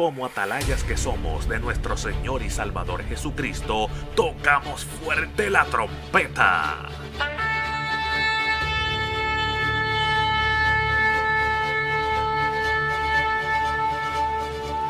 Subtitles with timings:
[0.00, 6.88] como atalayas que somos de nuestro Señor y Salvador Jesucristo, tocamos fuerte la trompeta.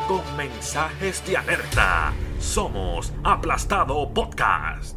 [0.07, 4.95] Con mensajes de alerta, somos Aplastado Podcast.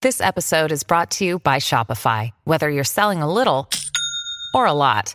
[0.00, 2.30] This episode is brought to you by Shopify.
[2.44, 3.68] Whether you're selling a little
[4.54, 5.14] or a lot,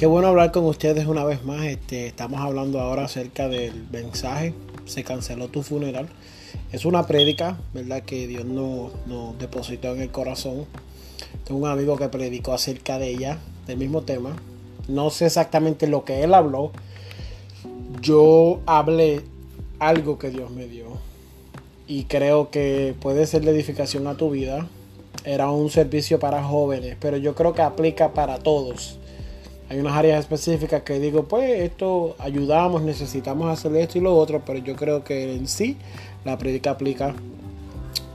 [0.00, 1.66] Qué bueno hablar con ustedes una vez más.
[1.66, 4.54] Este, estamos hablando ahora acerca del mensaje.
[4.86, 6.08] Se canceló tu funeral.
[6.72, 8.02] Es una prédica, ¿verdad?
[8.04, 10.64] Que Dios nos, nos depositó en el corazón.
[11.44, 14.34] Tengo un amigo que predicó acerca de ella, del mismo tema.
[14.88, 16.72] No sé exactamente lo que él habló.
[18.00, 19.20] Yo hablé
[19.80, 20.86] algo que Dios me dio.
[21.86, 24.66] Y creo que puede ser de edificación a tu vida.
[25.26, 28.98] Era un servicio para jóvenes, pero yo creo que aplica para todos
[29.70, 34.42] hay unas áreas específicas que digo, pues esto ayudamos, necesitamos hacer esto y lo otro,
[34.44, 35.76] pero yo creo que en sí
[36.24, 37.14] la prédica aplica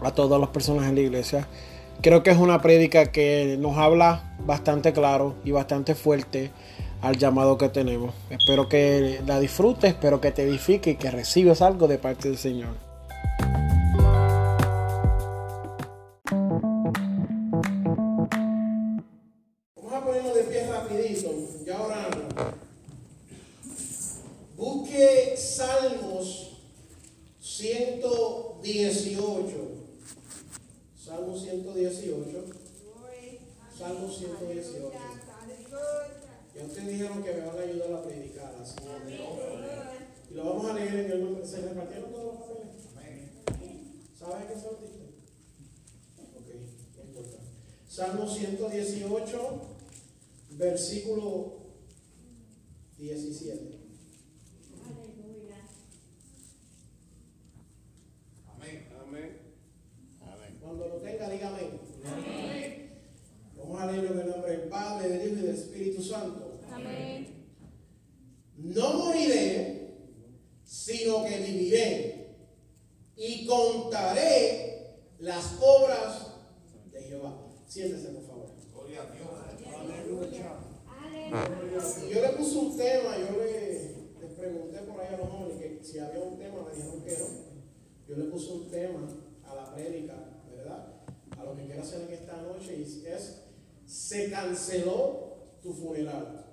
[0.02, 1.48] a todas las personas en la iglesia.
[2.02, 6.52] Creo que es una prédica que nos habla bastante claro y bastante fuerte
[7.02, 8.14] al llamado que tenemos.
[8.30, 12.38] Espero que la disfrutes, espero que te edifique y que recibas algo de parte del
[12.38, 12.76] Señor.
[19.76, 21.32] Vamos a ponernos de pie rapidito,
[21.66, 22.28] ya orando.
[24.58, 26.62] Busque Salmos
[27.42, 29.52] 118.
[30.98, 32.46] Salmo 118.
[33.78, 34.92] Salmo 118.
[36.56, 39.16] Ya ustedes dijeron que me van a ayudar a predicar, así que-
[40.32, 41.46] Y lo vamos a leer en el nombre.
[41.46, 42.68] ¿Se repartieron todos los papeles?
[44.18, 44.74] ¿Sabes qué son?
[46.34, 46.48] Ok,
[46.96, 47.38] no importa.
[47.88, 49.62] Salmo 118,
[50.52, 51.54] versículo
[52.98, 53.76] 17.
[60.62, 61.62] Cuando lo tenga, dígame.
[63.58, 66.60] Vamos a leerlo en el nombre del Padre, del Hijo y del Espíritu Santo.
[68.58, 69.96] No moriré,
[70.64, 72.36] sino que viviré
[73.16, 76.32] y contaré las obras
[76.92, 77.38] de Jehová.
[77.68, 78.46] Siéntese, por favor.
[82.06, 85.58] Y Yo le puse un tema, yo le, les pregunté por ahí a los jóvenes
[85.60, 87.26] que si había un tema, me dijeron que no.
[88.08, 89.00] Yo le puse un tema
[89.44, 90.14] a la prédica,
[90.56, 90.94] ¿verdad?
[91.38, 93.42] A lo que quiero hacer en esta noche y es,
[93.86, 96.46] se canceló tu funeral.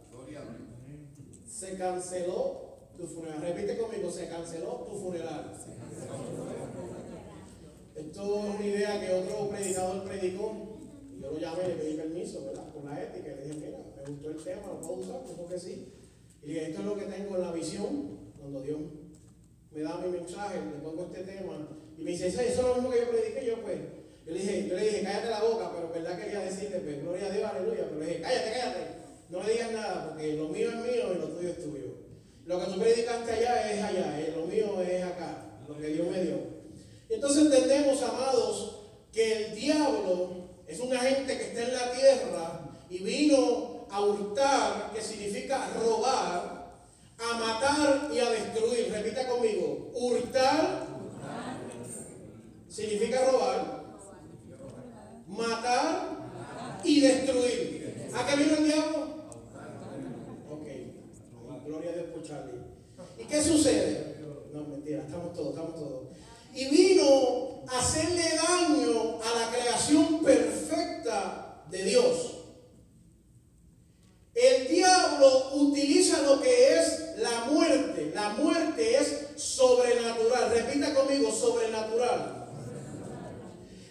[1.47, 3.41] Se canceló tu funeral.
[3.43, 5.53] Repite conmigo, se canceló tu funeral.
[7.95, 10.79] Esto es una idea que otro predicador predicó.
[11.15, 12.73] y Yo llamé, le pedí permiso, ¿verdad?
[12.73, 13.29] Con la ética.
[13.29, 15.93] Le dije, mira, me gustó el tema, lo puedo usar, dijo que sí.
[16.43, 18.79] Y le dije, esto es lo que tengo en la visión, cuando Dios
[19.71, 21.69] me da mi mensaje, le pongo este tema.
[21.97, 23.79] Y me dice, eso, es lo mismo que yo prediqué, yo pues.
[24.27, 27.27] Yo le dije, yo le dije, cállate la boca, pero verdad quería decirte, pues, gloria
[27.27, 27.85] a Dios, aleluya.
[27.89, 28.81] Pero le dije, cállate, cállate.
[29.31, 31.93] No le digas nada, porque lo mío es mío y lo tuyo es tuyo.
[32.45, 36.07] Lo que tú predicaste allá es allá, eh, lo mío es acá, lo que Dios
[36.09, 36.37] me dio.
[37.09, 38.81] Entonces entendemos, amados,
[39.13, 40.42] que el diablo
[40.73, 46.73] es un agente que está en la tierra y vino a hurtar, que significa robar,
[47.19, 48.91] a matar y a destruir.
[48.91, 50.87] Repita conmigo, hurtar
[52.69, 53.85] significa robar,
[55.29, 56.09] matar
[56.85, 58.11] y destruir.
[58.15, 58.99] ¿A qué vino el diablo?
[60.51, 60.67] Ok,
[61.67, 62.63] gloria a Dios por Charlie.
[63.19, 64.17] ¿Y qué sucede?
[64.55, 66.09] No, mentira, estamos todos, estamos todos.
[66.55, 72.33] Y vino hacerle daño a la creación perfecta de Dios.
[74.35, 78.13] El diablo utiliza lo que es la muerte.
[78.15, 80.51] La muerte es sobrenatural.
[80.51, 82.49] Repita conmigo, sobrenatural.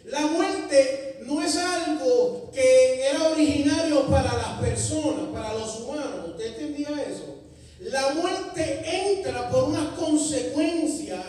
[0.06, 6.29] La muerte no es algo que era originario para las personas, para los humanos.
[6.29, 7.44] ¿Usted entendía eso?
[7.79, 11.24] La muerte entra por unas consecuencias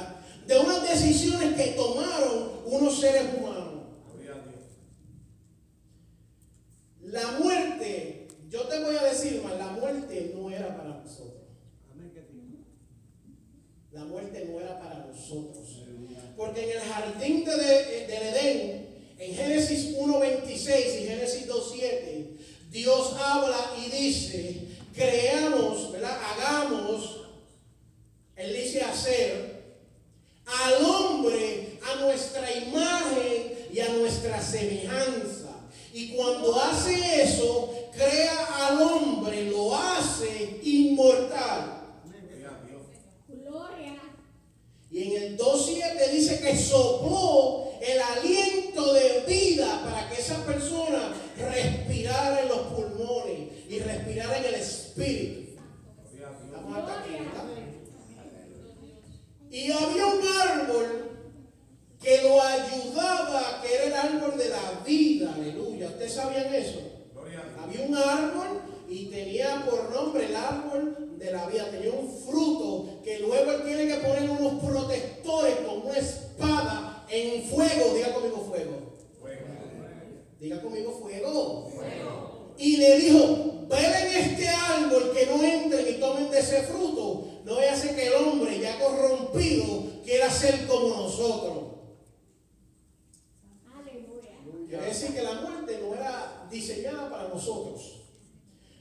[0.47, 3.73] de unas decisiones que tomaron unos seres humanos.
[7.03, 11.43] La muerte, yo te voy a decir más, la muerte no era para nosotros.
[13.93, 15.83] La muerte no era para nosotros.
[16.37, 18.89] Porque en el jardín de, de, del Edén,
[19.19, 22.37] en Génesis 1.26 y Génesis 2.7,
[22.71, 26.19] Dios habla y dice, creamos, ¿verdad?
[26.19, 27.27] Hagamos,
[28.35, 29.63] Él dice hacer,
[30.47, 35.51] al hombre a nuestra imagen y a nuestra semejanza.
[35.93, 41.81] Y cuando hace eso, crea al hombre, lo hace inmortal.
[44.91, 51.15] Y en el 2.7 dice que sopló el aliento de vida para que esa persona
[51.39, 55.43] respirara en los pulmones y respirara en el espíritu.
[59.51, 61.02] Y había un árbol
[62.03, 65.87] que lo ayudaba, que era el árbol de la vida, aleluya.
[65.87, 66.81] ¿Ustedes sabían eso?
[67.63, 73.01] Había un árbol y tenía por nombre el árbol de la vida, tenía un fruto
[73.05, 78.45] que luego él tiene que poner unos protectores con una espada en fuego, diga conmigo
[78.49, 78.93] fuego.
[80.41, 81.71] Diga conmigo fuego.
[82.59, 87.25] Y le dijo, en este árbol que no entren y tomen de ese fruto.
[87.45, 91.62] No a hacer que el hombre ya corrompido quiera ser como nosotros.
[94.73, 98.05] Quiere decir que la muerte no era diseñada para nosotros.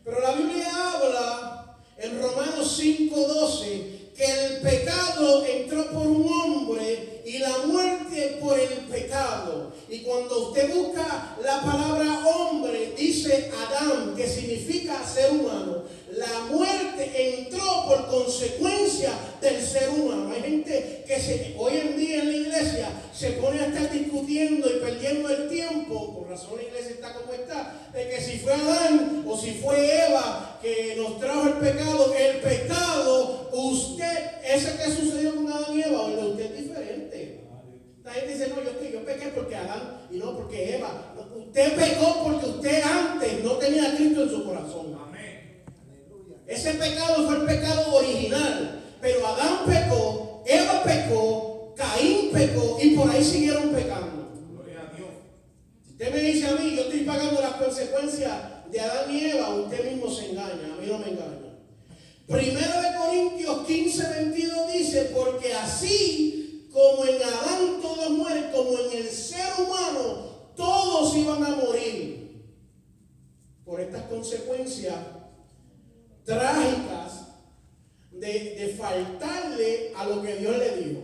[0.05, 7.39] Pero la Biblia habla en Romanos 5:12 que el pecado entró por un hombre y
[7.39, 9.73] la muerte por el pecado.
[9.89, 15.83] Y cuando usted busca la palabra hombre, dice Adán, que significa ser humano.
[16.11, 19.11] La muerte entró por consecuencia
[19.41, 20.31] del ser humano.
[20.33, 24.69] Hay gente que se, hoy en día en la iglesia se pone a estar discutiendo
[24.69, 28.53] y perdiendo el tiempo, por razón la iglesia está como está, de que si fue
[28.53, 34.91] Adán o si fue Eva que nos trajo el pecado, el pecado, usted, ese que
[34.91, 37.41] sucedió con Adán y Eva, usted es diferente.
[38.03, 41.13] La gente dice, no, yo, yo pequé porque Adán y no porque Eva.
[41.35, 44.97] usted pecó porque usted antes no tenía a Cristo en su corazón.
[45.07, 45.63] Amén.
[46.47, 48.81] Ese pecado fue el pecado original.
[49.01, 54.29] Pero Adán pecó, Eva pecó, Caín pecó y por ahí siguieron pecando.
[54.51, 55.09] Gloria a Dios.
[55.83, 59.53] Si usted me dice a mí, yo estoy pagando las consecuencias de Adán y Eva,
[59.53, 61.59] usted mismo se engaña, a mí no me engaña.
[62.25, 68.97] Primero de Corintios 15, 22 dice, porque así como en Adán todos mueren, como en
[68.97, 72.45] el ser humano todos iban a morir
[73.63, 74.95] por estas consecuencias
[76.25, 77.27] trágicas
[78.11, 81.01] de, faltarle a lo que Dios le dijo.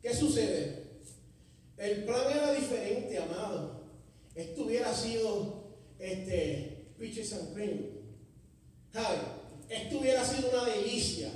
[0.00, 0.81] ¿Qué sucede?
[1.82, 3.80] El plan era diferente, amado.
[4.36, 5.64] Esto hubiera sido
[5.98, 7.80] este, Peaches and Cream.
[9.68, 11.30] Esto hubiera sido una delicia.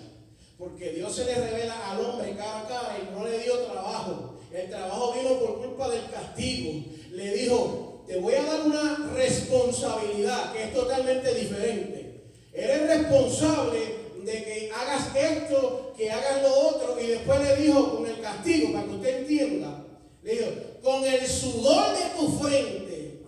[0.56, 4.38] Porque Dios se le revela al hombre cara a cara y no le dio trabajo.
[4.52, 6.84] El trabajo vino por culpa del castigo.
[7.10, 12.22] Le dijo, te voy a dar una responsabilidad que es totalmente diferente.
[12.52, 13.78] Eres responsable
[14.22, 17.00] de que hagas esto, que hagas lo otro.
[17.00, 19.85] Y después le dijo con el castigo, para que usted entienda,
[20.26, 20.50] le dijo,
[20.82, 23.22] con el sudor de tu frente,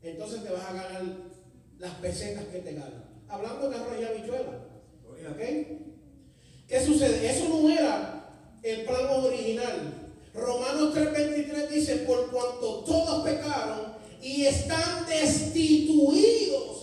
[0.00, 1.02] entonces te vas a ganar
[1.80, 3.04] las pesetas que te ganan.
[3.28, 4.64] Hablando de arroz y habichuela.
[5.28, 5.40] ¿Ok?
[6.68, 7.28] ¿Qué sucede?
[7.28, 8.30] Eso no era
[8.62, 10.12] el plan original.
[10.34, 16.77] Romanos 3:23 dice, por cuanto todos pecaron y están destituidos.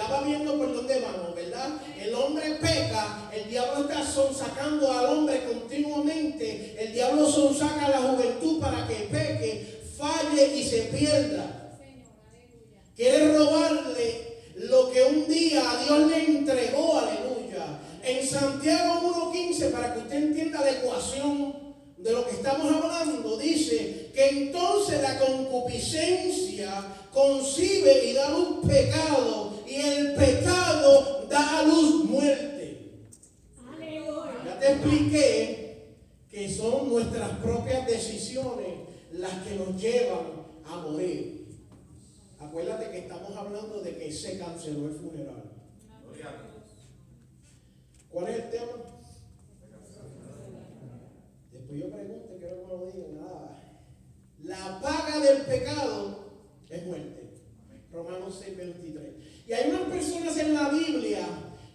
[0.00, 1.72] Ya va viendo por dónde vamos, ¿verdad?
[2.00, 7.98] El hombre peca, el diablo está sonsacando al hombre continuamente, el diablo sonsaca a la
[7.98, 11.76] juventud para que peque, falle y se pierda.
[12.96, 17.80] Quiere robarle lo que un día a Dios le entregó, aleluya.
[18.02, 24.10] En Santiago 1.15, para que usted entienda la ecuación de lo que estamos hablando, dice
[24.14, 32.04] que entonces la concupiscencia concibe y da luz pecado, y el pecado da a luz
[32.06, 33.06] muerte.
[34.44, 35.96] Ya te expliqué
[36.28, 38.80] que son nuestras propias decisiones
[39.12, 40.26] las que nos llevan
[40.64, 41.46] a morir.
[42.40, 45.44] Acuérdate que estamos hablando de que se canceló el funeral.
[48.10, 48.72] ¿Cuál es el tema?
[51.52, 53.20] Después yo pregunto, quiero que me lo digan.
[53.20, 53.62] Nada.
[54.42, 56.24] La paga del pecado
[56.68, 57.20] es muerte.
[57.92, 59.39] Romanos 6, 23.
[59.50, 61.26] Y hay unas personas en la Biblia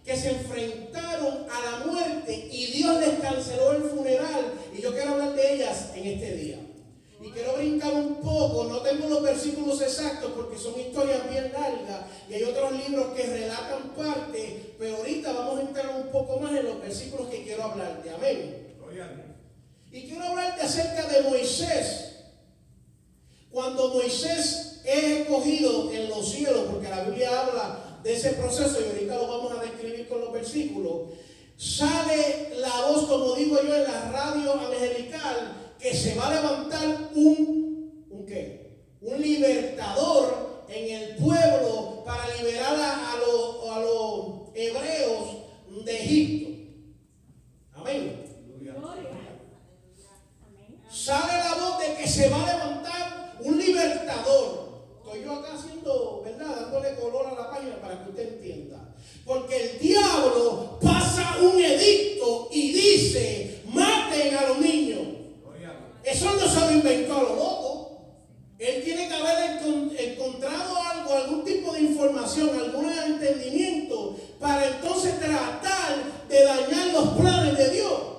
[0.02, 4.54] que se enfrentaron a la muerte y Dios les canceló el funeral.
[4.74, 6.58] Y yo quiero hablar de ellas en este día.
[7.20, 12.06] Y quiero brincar un poco, no tengo los versículos exactos porque son historias bien largas
[12.30, 16.52] y hay otros libros que relatan parte, pero ahorita vamos a entrar un poco más
[16.52, 18.08] en los versículos que quiero hablarte.
[18.08, 18.74] Amén.
[19.92, 22.05] Y quiero hablarte acerca de Moisés.
[23.66, 28.92] Cuando Moisés es escogido en los cielos, porque la Biblia habla de ese proceso y
[28.92, 31.08] ahorita lo vamos a describir con los versículos,
[31.56, 37.10] sale la voz, como digo yo, en la radio angelical, que se va a levantar
[37.16, 38.84] un, ¿un qué?
[39.00, 46.50] Un libertador en el pueblo para liberar a, los, a los hebreos de Egipto.
[47.74, 48.26] Amén.
[50.88, 53.15] Sale la voz de que se va a levantar
[53.46, 54.66] un libertador.
[55.04, 56.62] Estoy yo acá haciendo, ¿verdad?
[56.62, 58.94] Dándole color a la página para que usted entienda.
[59.24, 65.00] Porque el diablo pasa un edicto y dice, maten a los niños.
[66.02, 67.76] Eso no se lo inventó a lo loco.
[68.58, 69.60] Él tiene que haber
[69.98, 77.58] encontrado algo, algún tipo de información, algún entendimiento para entonces tratar de dañar los planes
[77.58, 78.15] de Dios.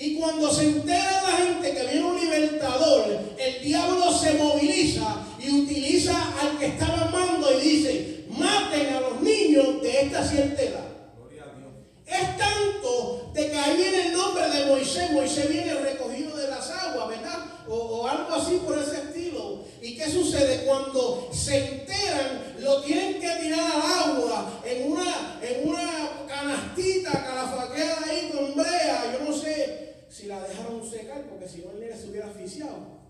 [0.00, 3.04] Y cuando se entera la gente que viene un libertador,
[3.36, 9.20] el diablo se moviliza y utiliza al que estaba mando y dice, maten a los
[9.20, 10.89] niños de esta cierta.
[12.10, 15.12] Es tanto de que ahí viene el nombre de Moisés.
[15.12, 17.46] Moisés viene recogido de las aguas, ¿verdad?
[17.68, 19.64] O, algo así por ese estilo.
[19.80, 20.64] ¿Y qué sucede?
[20.64, 28.06] Cuando se enteran, lo tienen que tirar al agua en una, en una canastita calafaqueada
[28.06, 29.12] ahí con brea.
[29.12, 33.00] Yo no sé si la dejaron secar porque si no el nene se hubiera asfixiado.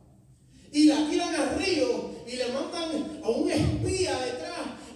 [0.72, 4.50] Y la tiran al río y le mandan a un espía detrás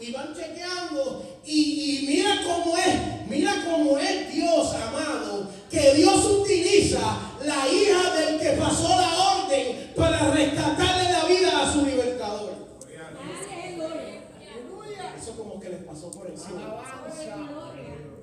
[0.07, 1.25] y van chequeando.
[1.45, 7.01] Y, mira cómo es, mira cómo es Dios, amado, que Dios utiliza
[7.45, 12.55] la hija del que pasó la orden para rescatarle la vida a su libertador.
[15.19, 16.81] Eso como que les pasó por encima.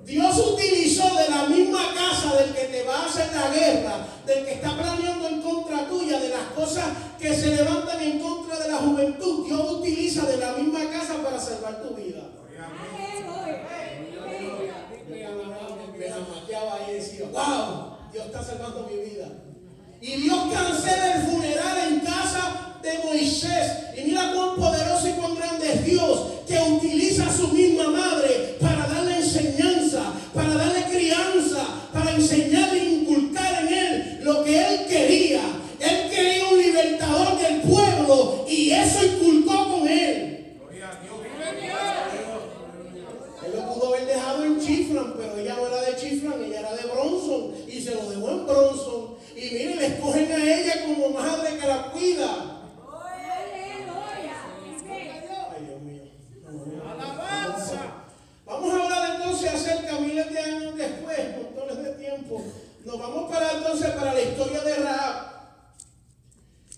[0.04, 4.44] Dios utilizó de la misma casa del que te va a hacer la guerra, del
[4.44, 5.21] que está planeando
[5.88, 6.86] tuya, de las cosas
[7.18, 9.46] que se levantan en contra de la juventud.
[9.46, 12.22] Dios utiliza de la misma casa para salvar tu vida.
[15.18, 19.28] Me y decía, wow, Dios está salvando mi vida.
[20.00, 23.72] Y Dios cancela el funeral en casa de Moisés.
[23.96, 28.56] Y mira cuán poderoso y cuán grande es Dios que utiliza a su misma madre
[28.60, 34.86] para darle enseñanza, para darle crianza, para enseñarle e inculcar en él lo que él
[34.86, 35.40] quería.
[35.78, 40.58] Él quería un libertador del pueblo y eso inculcó con él.
[43.44, 46.74] Él lo pudo haber dejado en Chiflan, pero ella no era de Chiflan, ella era
[46.74, 49.16] de Bronson y se lo dejó en Bronson.
[49.36, 52.52] Y miren, le escogen a ella como madre que la cuida.
[58.52, 62.42] Vamos a hablar entonces acerca, miles de años después, montones de tiempo.
[62.84, 65.32] Nos vamos para entonces para la historia de Raab.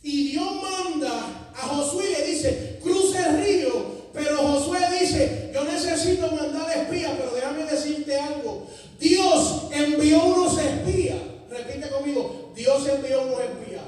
[0.03, 3.95] Y Dios manda a Josué y le dice, cruce el río.
[4.13, 8.69] Pero Josué dice, yo necesito mandar espías, pero déjame decirte algo.
[9.01, 11.19] Dios envió unos espías.
[11.51, 13.83] Repite conmigo, Dios envió unos espías.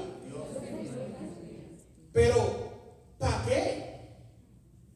[2.11, 2.71] Pero,
[3.17, 3.99] ¿para qué?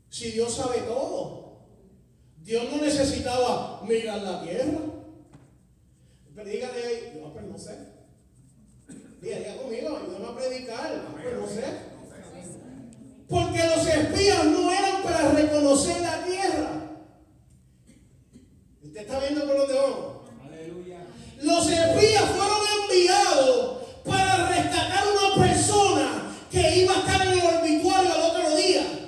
[0.10, 1.42] Si Dios sabe todo.
[2.52, 4.80] Dios no necesitaba mirar la tierra.
[6.36, 7.78] Pero dígale ahí, no, pero no sé.
[9.22, 11.02] Diga, conmigo, ayúdame a predicar.
[11.24, 11.64] Pero no sé.
[13.30, 16.72] Porque los espías no eran para reconocer la tierra.
[18.84, 20.30] ¿Usted está viendo por dónde vamos?
[20.46, 21.08] Aleluya.
[21.42, 27.56] Los espías fueron enviados para rescatar a una persona que iba a estar en el
[27.62, 29.02] obituario al otro día.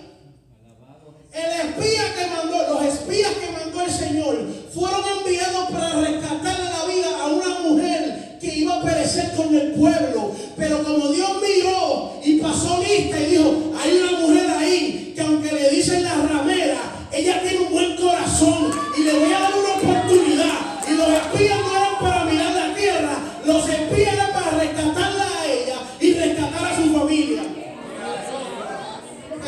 [1.33, 6.85] El espía que mandó, los espías que mandó el Señor, fueron enviados para rescatarle la
[6.85, 10.31] vida a una mujer que iba a perecer con el pueblo.
[10.57, 15.51] Pero como Dios miró y pasó lista y dijo, hay una mujer ahí que aunque
[15.51, 19.73] le dicen la ramera, ella tiene un buen corazón y le voy a dar una
[19.75, 20.59] oportunidad.
[20.87, 25.45] Y los espías no eran para mirar la tierra, los espías eran para rescatarla a
[25.45, 27.43] ella y rescatar a su familia.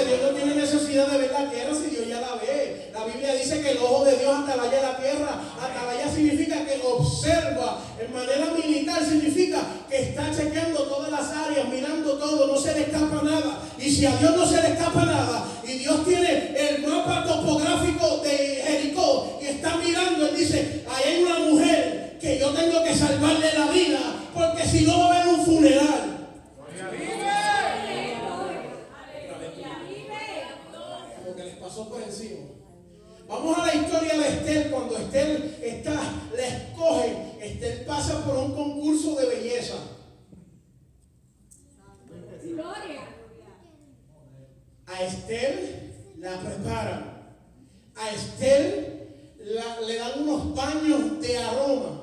[0.06, 2.92] Dios no tiene necesidad de ver la tierra si Dios ya la ve.
[2.94, 5.42] La Biblia dice que el ojo de Dios atalaya la tierra.
[5.60, 7.82] Atalaya significa que observa.
[8.00, 12.82] En manera militar significa que está chequeando todas las áreas, mirando todo, no se le
[12.82, 13.60] escapa nada.
[13.77, 18.18] Y si a Dios no se le escapa nada, y Dios tiene el mapa topográfico
[18.24, 22.96] de Jericó y está mirando, él dice, ahí hay una mujer que yo tengo que
[22.96, 24.00] salvarle la vida,
[24.34, 26.15] porque si no va a haber un funeral.
[33.27, 33.58] Vamos
[34.72, 35.94] cuando Estel está,
[36.36, 39.75] la escoge, Estel pasa por un concurso de belleza.
[44.88, 47.36] A Estel la preparan.
[47.96, 52.02] A Estel le dan unos baños de aroma.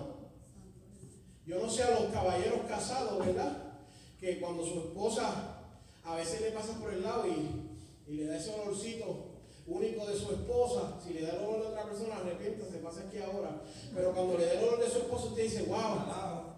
[1.47, 3.75] Yo no sé a los caballeros casados, ¿verdad?
[4.21, 5.59] Que cuando su esposa
[6.04, 7.71] a veces le pasa por el lado y,
[8.12, 9.31] le da ese olorcito
[9.66, 13.04] único de su esposa, si le da el olor de otra persona, arrepienta, se pasa
[13.07, 13.62] aquí ahora.
[13.95, 16.52] Pero cuando le da el olor de su esposa, usted dice, wow.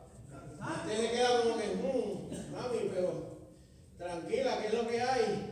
[0.82, 3.33] Usted le queda como que, mmm, mami, pero
[4.04, 5.50] tranquila, ¿qué es lo que hay?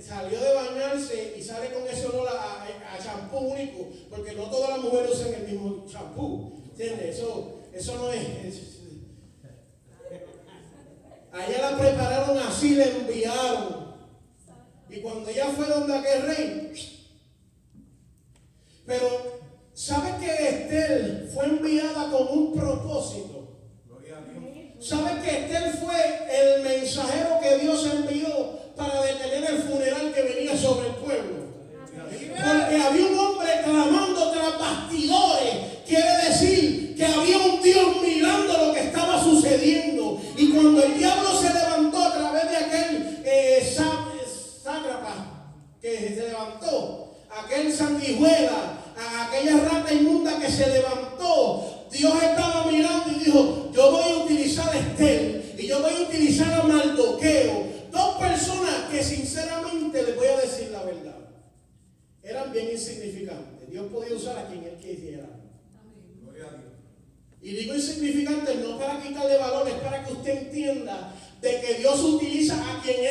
[0.00, 4.78] Salió de bañarse y sale con ese olor a champú único, porque no todas las
[4.80, 6.62] mujeres usan el mismo champú.
[6.70, 7.16] ¿Entiendes?
[7.16, 8.72] Eso, eso no es.
[11.32, 13.92] Allá la prepararon así, le enviaron.
[14.90, 16.72] Y cuando ella fue donde aquel rey,
[18.84, 19.40] pero
[19.72, 23.31] ¿sabe que Estel fue enviada con un propósito?
[24.82, 25.94] ¿Sabe que Estel fue
[26.28, 31.42] el mensajero que Dios envió para detener el funeral que venía sobre el pueblo?
[31.94, 35.54] Porque había un hombre clamando tras bastidores.
[35.86, 40.20] Quiere decir que había un Dios mirando lo que estaba sucediendo.
[40.36, 43.76] Y cuando el diablo se levantó a través de aquel eh,
[45.80, 48.78] que se levantó, aquel sanguijuela,
[49.26, 54.74] aquella rata inmunda que se levantó, Dios estaba mirando y dijo, yo voy a utilizar
[54.74, 57.66] a Estel y yo voy a utilizar a Maldoqueo.
[57.90, 61.22] Dos personas que sinceramente les voy a decir la verdad
[62.22, 63.70] eran bien insignificantes.
[63.70, 65.28] Dios podía usar a quien Él quisiera.
[67.42, 72.54] Y digo insignificante no para quitarle valores, para que usted entienda de que Dios utiliza
[72.54, 73.01] a quien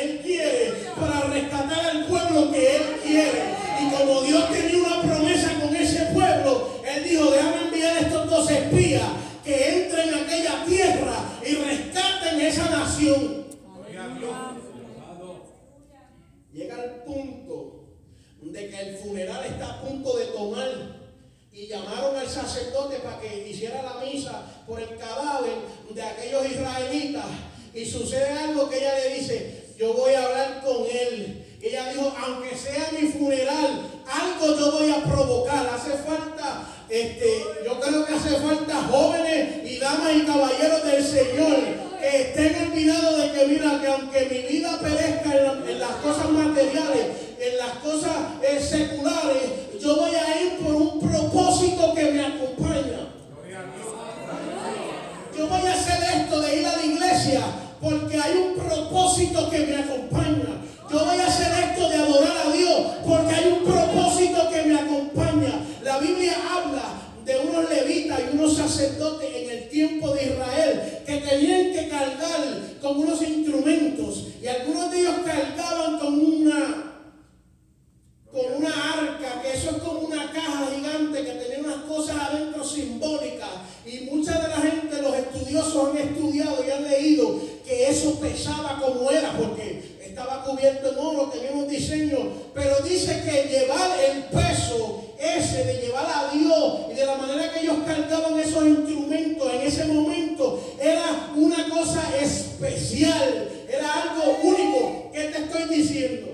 [102.64, 105.10] especial, era algo único.
[105.12, 106.28] ¿Qué te estoy diciendo?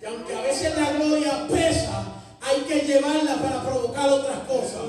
[0.00, 4.82] Que aunque a veces la gloria pesa, hay que llevarla para provocar otras cosas.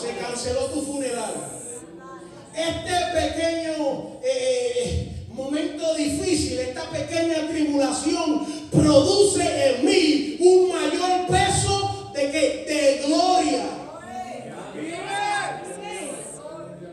[0.00, 1.34] Se canceló tu funeral.
[2.54, 12.30] Este pequeño eh, momento difícil, esta pequeña tribulación, produce en mí un mayor peso de
[12.30, 13.74] que de gloria.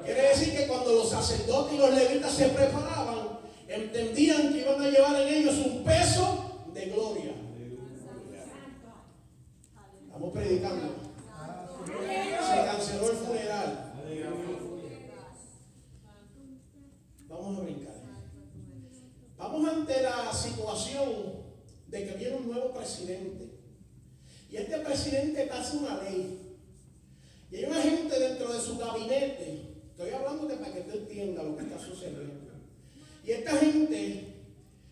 [0.04, 4.90] Quiere decir que cuando los sacerdotes y los levitas se preparaban, entendían que iban a
[4.90, 7.32] llevar en ellos un peso de gloria.
[10.06, 10.96] Estamos predicando.
[11.86, 13.94] Se canceló el funeral.
[17.30, 17.96] Vamos a brincar.
[19.38, 21.08] Vamos ante la situación
[21.88, 23.50] de que viene un nuevo presidente.
[24.50, 26.58] Y este presidente hace una ley.
[27.50, 29.72] Y hay una gente dentro de su gabinete.
[30.02, 32.54] Estoy hablando de para que tú entiendas lo que está sucediendo.
[33.24, 34.34] Y esta gente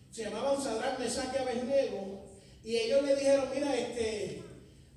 [0.08, 2.26] se llamaban Sadrach, Mesach y Abednego,
[2.62, 4.42] y ellos le dijeron, mira, este,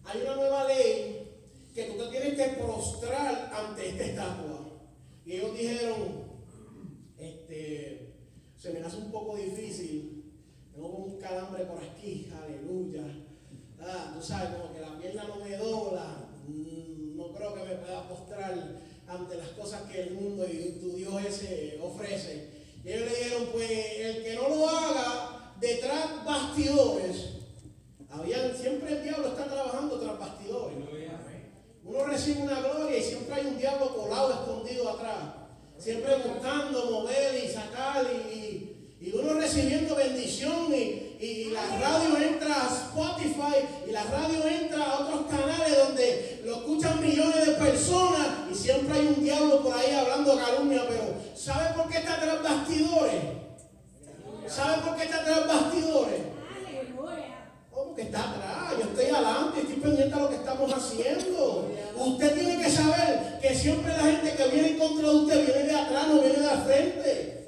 [0.03, 1.31] hay una nueva ley
[1.73, 4.69] que tú te tienes que prostrar ante esta estatua.
[5.25, 6.23] Y ellos dijeron,
[7.17, 8.13] este,
[8.55, 10.31] se me hace un poco difícil,
[10.71, 13.03] tengo un calambre por aquí, aleluya.
[13.81, 17.75] Ah, tú sabes, como que la pierna no me dobla, mm, no creo que me
[17.77, 22.49] pueda postrar ante las cosas que el mundo y tu Dios ese ofrece.
[22.83, 27.29] Y ellos le dijeron, pues el que no lo haga detrás bastidores,
[28.09, 30.77] habían, siempre el diablo está trabajando tras bastidores.
[31.85, 35.17] Uno recibe una gloria y siempre hay un diablo colado, escondido atrás.
[35.79, 42.53] Siempre buscando mover y sacar y, y uno recibiendo bendición y, y la radio entra
[42.53, 48.27] a Spotify y la radio entra a otros canales donde lo escuchan millones de personas
[48.51, 52.43] y siempre hay un diablo por ahí hablando calumnia, pero ¿sabe por qué está tras
[52.43, 53.23] bastidores?
[54.47, 56.21] ¿Sabe por qué está tras bastidores?
[57.93, 61.71] Porque está atrás, yo estoy adelante, estoy pendiente a lo que estamos haciendo.
[61.95, 65.63] Usted tiene que saber que siempre la gente que viene en contra de usted viene
[65.65, 67.47] de atrás, no viene de frente.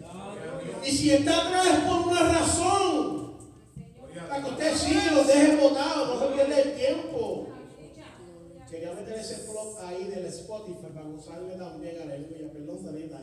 [0.86, 3.38] Y si está atrás es por una razón.
[4.30, 7.48] Para que usted sí lo deje votado, no se pierda el tiempo.
[8.70, 13.20] Quería meter ese plot ahí del Spotify para gozarme también, aleluya, perdón, Sanita.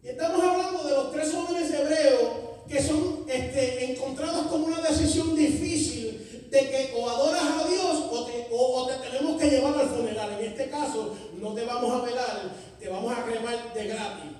[0.00, 5.34] Y estamos hablando de los tres jóvenes hebreos que son este, encontrados con una decisión
[5.34, 9.88] difícil de que o adoras a Dios o te, o te tenemos que llevar al
[9.88, 10.38] funeral.
[10.38, 14.30] En este caso, no te vamos a velar, te vamos a cremar de gratis.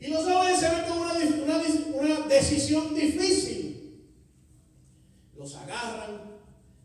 [0.00, 4.06] Y los jóvenes se ven con una, decisión difícil.
[5.36, 6.40] Los agarran,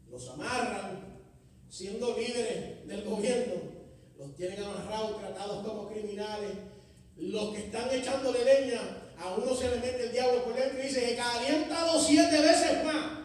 [0.10, 1.22] los amarran,
[1.69, 3.54] siendo líderes del gobierno,
[4.17, 6.52] los tienen amarrados, tratados como criminales.
[7.17, 10.88] Los que están echándole leña, a uno se le mete el diablo por dentro y
[10.88, 13.19] dice que calienta siete veces más.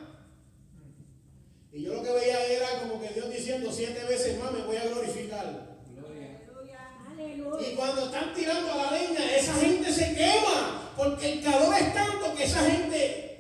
[1.72, 4.77] Y yo lo que veía era como que Dios diciendo siete veces más me voy
[4.77, 5.68] a glorificar.
[7.61, 11.92] Y cuando están tirando a la leña, esa gente se quema, porque el calor es
[11.92, 13.38] tanto que esa gente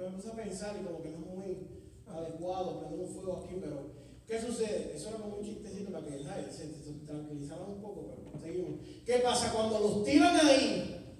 [0.00, 1.68] después me puse a pensar y como que no es muy
[2.06, 4.92] adecuado prender un fuego aquí, pero ¿Qué sucede?
[4.94, 6.12] Eso era como un chistecito para que
[6.52, 6.66] se,
[7.04, 8.78] tranquilizaran un poco, pero seguimos.
[9.04, 9.52] ¿Qué pasa?
[9.52, 11.16] Cuando los tiran ahí,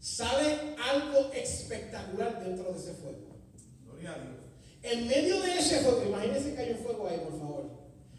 [0.00, 3.36] sale algo espectacular dentro de ese fuego.
[3.84, 4.46] Gloria a Dios.
[4.82, 7.70] En medio de ese fuego, imagínense que hay un fuego ahí, por favor,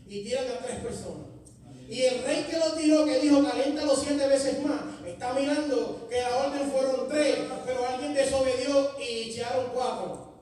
[0.05, 1.25] y tiran a tres personas.
[1.89, 6.21] Y el rey que lo tiró, que dijo, los siete veces más, está mirando que
[6.21, 10.39] la orden fueron tres, pero alguien desobedió y echaron cuatro.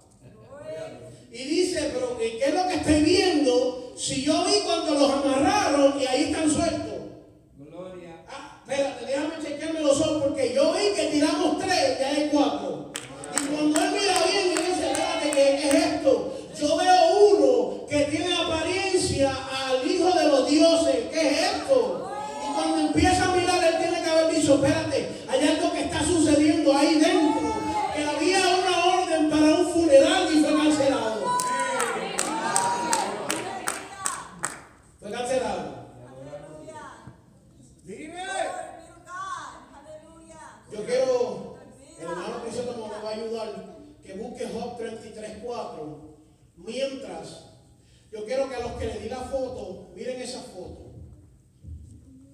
[1.32, 3.94] Y dice, pero ¿qué es lo que estoy viendo?
[3.98, 6.94] Si yo vi cuando los amarraron y ahí están sueltos.
[7.58, 8.24] Gloria.
[8.30, 12.92] Ah, espérate, déjame chequearme los ojos porque yo vi que tiramos tres y hay cuatro.
[13.34, 16.38] Y cuando él mira bien y dice, espérate, ¿qué es esto?
[16.56, 20.98] Yo veo uno que tiene apariencia al hijo de los dioses.
[21.12, 22.12] ¿Qué es esto?
[22.48, 23.37] Y cuando empieza a
[24.18, 27.54] haber dicho, espérate, hay algo que está sucediendo ahí dentro.
[27.96, 31.18] Que había una orden para un funeral y fue cancelado.
[40.72, 41.58] Yo quiero,
[42.00, 46.08] el hermano me va a ayudar, que busque Job 33.4.
[46.58, 47.44] Mientras
[48.12, 50.87] Yo quiero que a los que le di la foto, miren esa foto.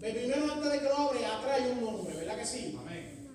[0.03, 2.77] De primero antes de que lo abre, atrás hay un nombre, ¿verdad que sí?
[2.77, 3.29] Amén.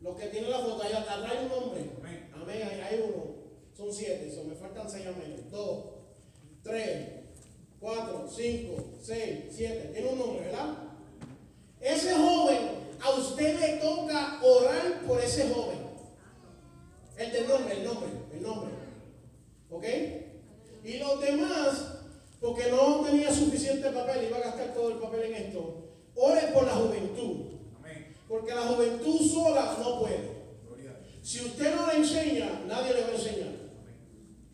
[0.00, 1.90] Los que tienen la foto, allá atrás hay un nombre.
[2.00, 2.30] Amén.
[2.34, 3.24] Amén, ahí hay uno.
[3.76, 5.46] Son siete, eso me faltan seis amén.
[5.50, 5.84] Dos,
[6.62, 7.08] tres,
[7.78, 9.90] cuatro, cinco, seis, siete.
[9.92, 10.74] Tiene un nombre, ¿verdad?
[11.80, 12.58] Ese joven,
[13.00, 15.82] a usted le toca orar por ese joven.
[17.18, 18.70] El del nombre, el nombre, el nombre.
[19.70, 19.84] ¿Ok?
[20.84, 21.98] Y los demás,
[22.40, 25.88] porque no tenía suficiente papel, iba a gastar todo el papel en esto.
[26.14, 27.58] Ore por la juventud.
[27.78, 28.14] Amén.
[28.28, 30.42] Porque la juventud sola no puede.
[30.66, 31.18] Gloria a Dios.
[31.22, 33.52] Si usted no le enseña, nadie le va a enseñar.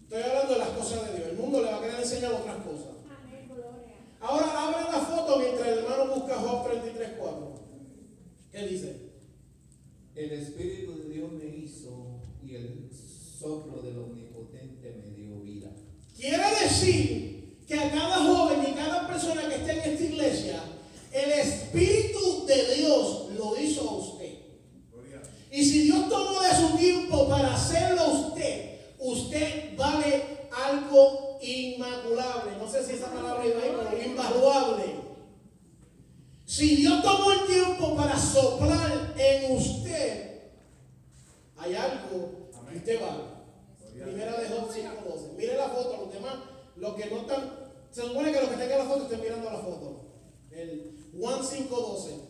[0.02, 1.28] Estoy hablando de las cosas de Dios.
[1.30, 2.98] El mundo le va a querer enseñar otras cosas.
[4.20, 7.58] Ahora abra la foto mientras el hermano busca Job 33.4.
[8.50, 8.96] ¿Qué dice?
[10.14, 12.90] El Espíritu de Dios me hizo y el
[13.38, 15.68] soplo del Omnipotente me dio vida.
[16.16, 20.62] Quiere decir que a cada joven y cada persona que esté en esta iglesia,
[21.12, 24.38] el Espíritu de Dios lo hizo a usted.
[24.90, 25.28] Gloria a Dios.
[25.52, 32.56] Y si Dios tomó de su tiempo para hacerlo a usted, usted vale algo inmaculable.
[32.58, 34.84] No sé si esa palabra iba ahí, pero invaluable.
[36.44, 40.28] Si Dios tomó el tiempo para soplar en usted,
[41.56, 43.38] hay algo que usted vale.
[44.02, 45.36] Primera de Job 5.12.
[45.36, 46.34] Mire la foto, los demás,
[46.76, 47.52] los que no están,
[47.90, 50.04] se supone que los que tengan la foto estén mirando la foto.
[50.50, 52.28] El Juan 5.12.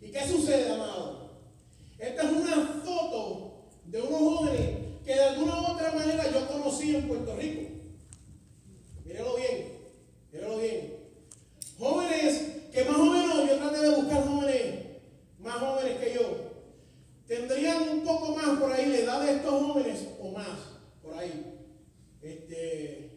[0.00, 1.30] ¿Y qué sucede, amado?
[1.98, 6.96] Esta es una foto de unos jóvenes que de alguna u otra manera yo conocí
[6.96, 7.70] en Puerto Rico.
[9.04, 9.72] Míralo bien,
[10.32, 10.94] míralo bien.
[11.78, 14.84] Jóvenes que más o menos, yo traté de buscar jóvenes
[15.38, 16.54] más jóvenes que yo.
[17.26, 20.58] Tendrían un poco más por ahí la edad de estos jóvenes o más,
[21.02, 21.54] por ahí.
[22.20, 23.10] Este,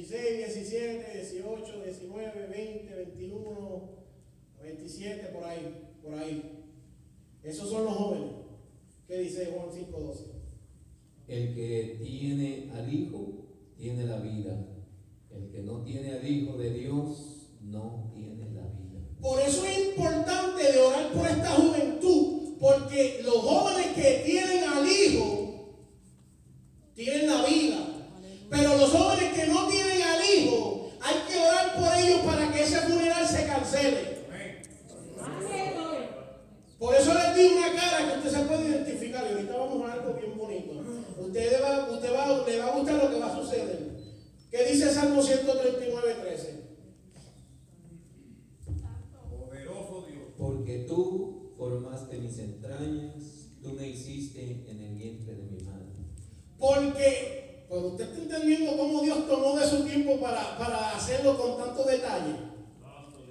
[0.00, 3.90] 16, 17, 18, 19, 20, 21,
[4.62, 6.64] 27, por ahí, por ahí.
[7.42, 8.30] Esos son los jóvenes.
[9.06, 10.24] ¿Qué dice Juan 5.12?
[11.28, 14.66] El que tiene al Hijo tiene la vida.
[15.30, 19.00] El que no tiene al Hijo de Dios no tiene la vida.
[19.20, 24.88] Por eso es importante de orar por esta juventud, porque los jóvenes que tienen al
[24.88, 25.76] Hijo
[26.94, 27.69] tienen la vida.
[28.50, 32.62] Pero los jóvenes que no tienen al Hijo, hay que orar por ellos para que
[32.62, 34.26] ese funeral se cancele.
[35.22, 36.10] Amén.
[36.78, 39.24] Por eso les di una cara que usted se puede identificar.
[39.24, 40.72] Y ahorita vamos a algo bien bonito.
[41.18, 43.90] Usted, va, usted va, le va a gustar lo que va a suceder.
[44.50, 46.60] ¿Qué dice Salmo 139, 13?
[49.30, 50.24] Poderoso Dios.
[50.36, 55.86] Porque tú formaste mis entrañas, tú me hiciste en el vientre de mi madre.
[56.58, 61.56] Porque, pues usted está entendiendo cómo Dios tomó de su tiempo para, para hacerlo con
[61.56, 62.34] tanto detalle.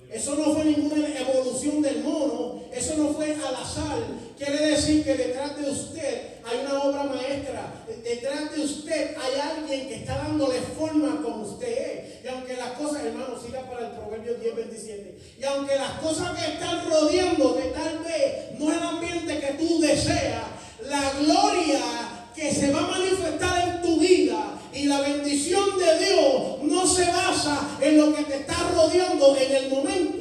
[0.09, 3.99] Eso no fue ninguna evolución del mono, eso no fue al azar.
[4.37, 9.89] Quiere decir que detrás de usted hay una obra maestra, detrás de usted hay alguien
[9.89, 12.23] que está dándole forma como usted es.
[12.23, 15.19] Y aunque las cosas, hermano, siga para el Proverbio 10, 27.
[15.37, 19.81] Y aunque las cosas que están rodeándote tal vez no es el ambiente que tú
[19.81, 20.43] deseas,
[20.87, 26.63] la gloria que se va a manifestar en tu vida y la bendición de Dios
[26.63, 30.19] no se basa en lo que te está rodeando en el momento.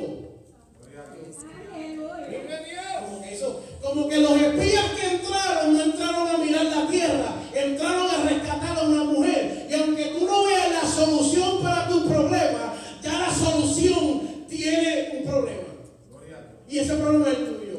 [3.81, 8.79] Como que, los espías que entraron no entraron a mirar la tierra, entraron a rescatar
[8.79, 9.67] a una mujer.
[9.71, 15.25] Y aunque tú no veas la solución para tu problema, ya la solución tiene un
[15.25, 15.63] problema.
[16.11, 16.53] Gloria a Dios.
[16.69, 17.79] Y ese problema es tuyo.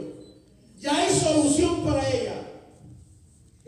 [0.80, 2.50] Ya hay solución para ella.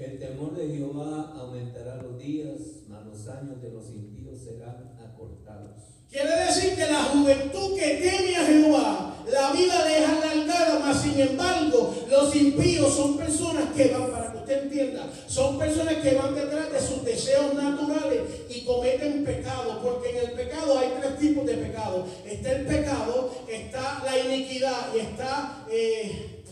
[0.02, 2.58] El temor de Jehová aumentará los días,
[2.90, 5.78] mas los años de los impíos serán acortados.
[6.10, 11.04] Quiere decir que la juventud que teme a Jehová, la vida le es alargada, mas
[11.04, 16.16] sin embargo, los impíos son personas que van, para que usted entienda, son personas que
[16.16, 21.20] van detrás de sus deseos naturales y cometen pecado, porque en el pecado hay tres
[21.20, 22.08] tipos de pecado.
[22.26, 26.44] Está el pecado, está la iniquidad y está, eh,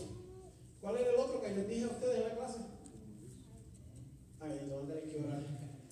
[0.80, 2.70] ¿cuál era el otro que les dije a ustedes en la clase?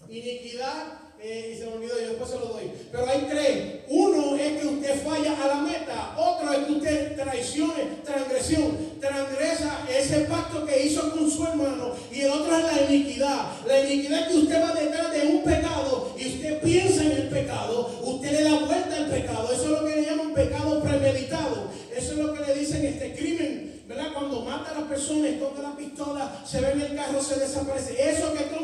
[0.08, 2.70] Iniquidad, eh, y se me olvidó, yo después se lo doy.
[2.92, 3.80] Pero hay tres.
[3.88, 6.14] Uno es que usted falla a la meta.
[6.16, 11.94] Otro es que usted traicione, transgresión, transgresa ese pacto que hizo con su hermano.
[12.12, 13.46] Y el otro es la iniquidad.
[13.66, 17.28] La iniquidad es que usted va detrás de un pecado y usted piensa en el
[17.28, 18.00] pecado.
[18.04, 19.52] Usted le da vuelta al pecado.
[19.52, 21.68] Eso es lo que le llaman pecado premeditado.
[21.94, 23.82] Eso es lo que le dicen este crimen.
[23.88, 24.07] ¿Verdad?
[24.18, 28.10] Cuando mata a la persona, esconde la pistola, se ve en el carro, se desaparece.
[28.10, 28.58] Eso que tú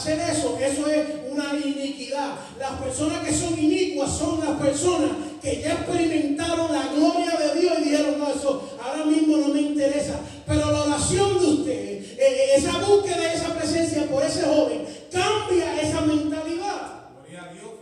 [0.00, 2.36] hacer eso, eso es una iniquidad.
[2.58, 5.10] Las personas que son inicuas son las personas
[5.42, 9.60] que ya experimentaron la gloria de Dios y dijeron, no, eso ahora mismo no me
[9.60, 10.20] interesa.
[10.46, 16.00] Pero la oración de usted, eh, esa búsqueda, esa presencia por ese joven, cambia esa
[16.00, 17.10] mentalidad.
[17.20, 17.72] Gloria a Dios.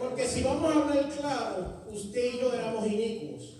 [0.00, 3.55] Porque si vamos a hablar claro, usted y yo éramos inicuos.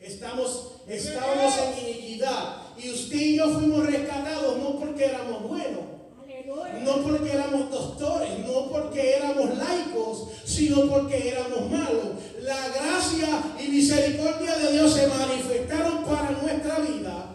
[0.00, 2.56] Estamos, estábamos en iniquidad.
[2.78, 5.84] Y usted y yo fuimos rescatados no porque éramos buenos,
[6.82, 12.06] no porque éramos doctores, no porque éramos laicos, sino porque éramos malos.
[12.40, 17.26] La gracia y misericordia de Dios se manifestaron para nuestra vida.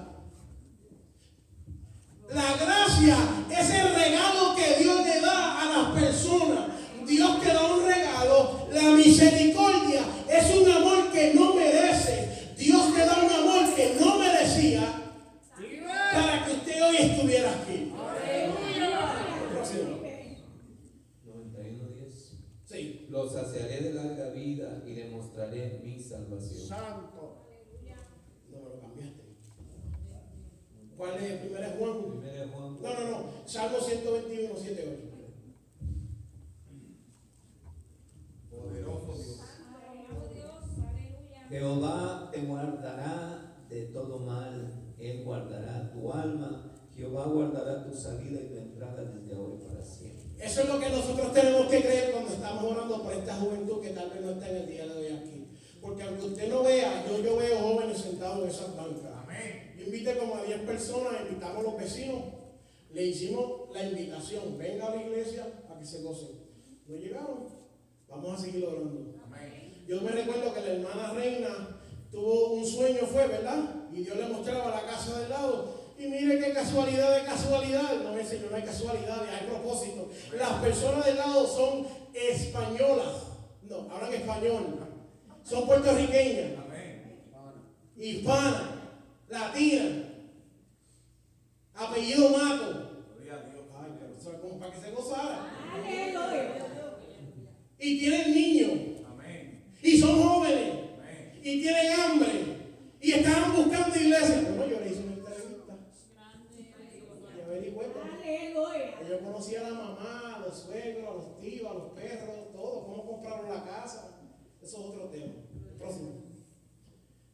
[2.34, 3.18] La gracia
[3.52, 6.70] es el regalo que Dios le da a las personas.
[7.06, 8.68] Dios te da un regalo.
[8.72, 12.26] La misericordia es un amor que no merece.
[12.58, 15.14] Dios te da un amor que no merecía
[16.14, 17.94] para que usted hoy estuviera aquí.
[19.52, 20.02] Próximo.
[21.26, 22.38] 91.10.
[22.66, 23.08] Sí.
[23.10, 26.68] Los saciaré de larga vida y le mostraré mi salvación.
[26.68, 27.48] Santo.
[28.50, 29.24] No me lo cambiaste.
[30.98, 31.40] ¿Cuál es?
[31.40, 32.12] Primera es Juan.
[32.12, 33.26] Primera de Juan No, no, no.
[33.46, 35.16] Salmo 121, 7, 8.
[38.50, 39.46] Poderoso Dios.
[41.50, 48.48] Jehová te guardará de todo mal, Él guardará tu alma, Jehová guardará tu salida y
[48.50, 50.45] tu entrada desde hoy para siempre.
[50.56, 53.90] Eso es lo que nosotros tenemos que creer cuando estamos orando por esta juventud que
[53.90, 55.48] tal vez no está en el día de hoy aquí.
[55.82, 59.12] Porque aunque usted no vea, yo, yo veo jóvenes sentados en esas bancas.
[59.22, 59.76] Amén.
[59.78, 62.22] Yo invité como a 10 personas, invitamos a los vecinos,
[62.94, 66.30] le hicimos la invitación, venga a la iglesia para que se gocen.
[66.88, 67.50] No llegaron,
[68.08, 69.14] vamos a seguir orando.
[69.26, 69.84] Amén.
[69.86, 73.90] Yo me recuerdo que la hermana reina tuvo un sueño, fue, ¿verdad?
[73.92, 75.75] Y Dios le mostraba la casa del lado.
[75.98, 78.02] Y mire qué casualidad de casualidad.
[78.04, 80.10] No, mi Señor, no hay casualidad, hay propósito.
[80.38, 83.24] Las personas del lado son españolas.
[83.64, 84.80] No, hablan español.
[85.44, 87.24] Son puertorriqueñas, Amén.
[87.98, 88.64] hispanas,
[89.30, 89.88] latinas.
[91.76, 92.82] Apellido Mato.
[94.60, 95.46] Para que se gozara.
[97.78, 98.72] Y tienen niños.
[99.08, 99.64] Amén.
[99.82, 100.74] Y son jóvenes.
[101.44, 102.56] Y tienen hambre
[103.06, 104.42] y estaban buscando iglesia.
[104.58, 105.76] Bueno, yo le hice una entrevista
[108.24, 108.25] y
[109.08, 112.86] Yo conocía a la mamá, a los suegros, a los tíos, a los perros, todo,
[112.86, 114.18] cómo compraron la casa.
[114.62, 115.34] Eso es otro tema.
[115.78, 116.24] Próximo.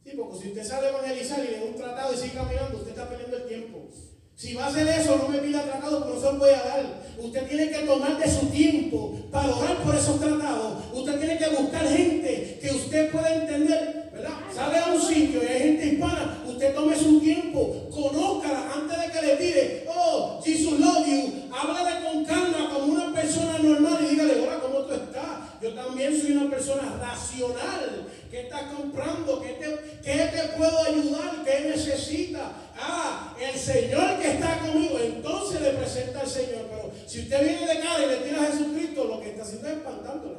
[0.04, 2.90] Sí, porque si usted sale evangelizar y le da un tratado y sigue caminando, usted
[2.90, 3.88] está perdiendo el tiempo.
[4.34, 6.62] Si va a hacer eso, no me pida tratado porque no se lo voy a
[6.62, 7.02] dar.
[7.18, 10.84] Usted tiene que tomar de su tiempo para orar por esos tratados.
[10.92, 14.38] Usted tiene que buscar gente que usted pueda entender, ¿verdad?
[14.52, 19.12] Sale a un sitio y hay gente hispana, usted tome su tiempo, conózcala antes de
[19.12, 24.06] que le tire, oh, Jesus love you, háblale con calma como una persona normal y
[24.10, 25.60] dígale, hola, ¿cómo tú estás?
[25.60, 28.06] Yo también soy una persona racional.
[28.30, 29.40] ¿Qué estás comprando?
[29.40, 31.44] ¿Qué te, qué te puedo ayudar?
[31.44, 32.52] ¿Qué necesita?
[32.76, 34.98] Ah, el Señor que está conmigo.
[34.98, 36.66] Entonces le presenta al Señor.
[36.70, 39.68] Pero si usted viene de cara y le tira a Jesucristo, lo que está haciendo
[39.68, 40.38] es espantándole.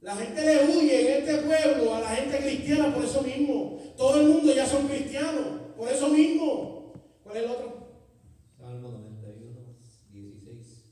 [0.00, 3.78] La gente le huye en este pueblo a la gente cristiana por eso mismo.
[3.96, 5.60] Todo el mundo ya son cristianos.
[5.76, 6.92] Por eso mismo.
[7.22, 7.84] ¿Cuál es el otro?
[8.58, 9.76] Salmo 91,
[10.10, 10.84] 16.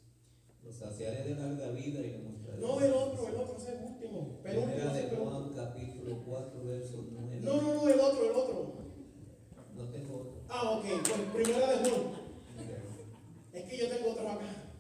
[0.63, 2.61] Los saciaré de larga vida y le mostraré.
[2.61, 4.39] No, el otro, el otro es el último.
[4.43, 5.17] Primera de.
[5.17, 7.41] Juan, capítulo 4, verso 9.
[7.43, 8.75] No, no, no, el otro, el otro.
[9.75, 10.33] No tengo otro.
[10.49, 12.23] Ah, ok, pues primera de Juan.
[13.55, 14.73] Es que yo tengo otro acá.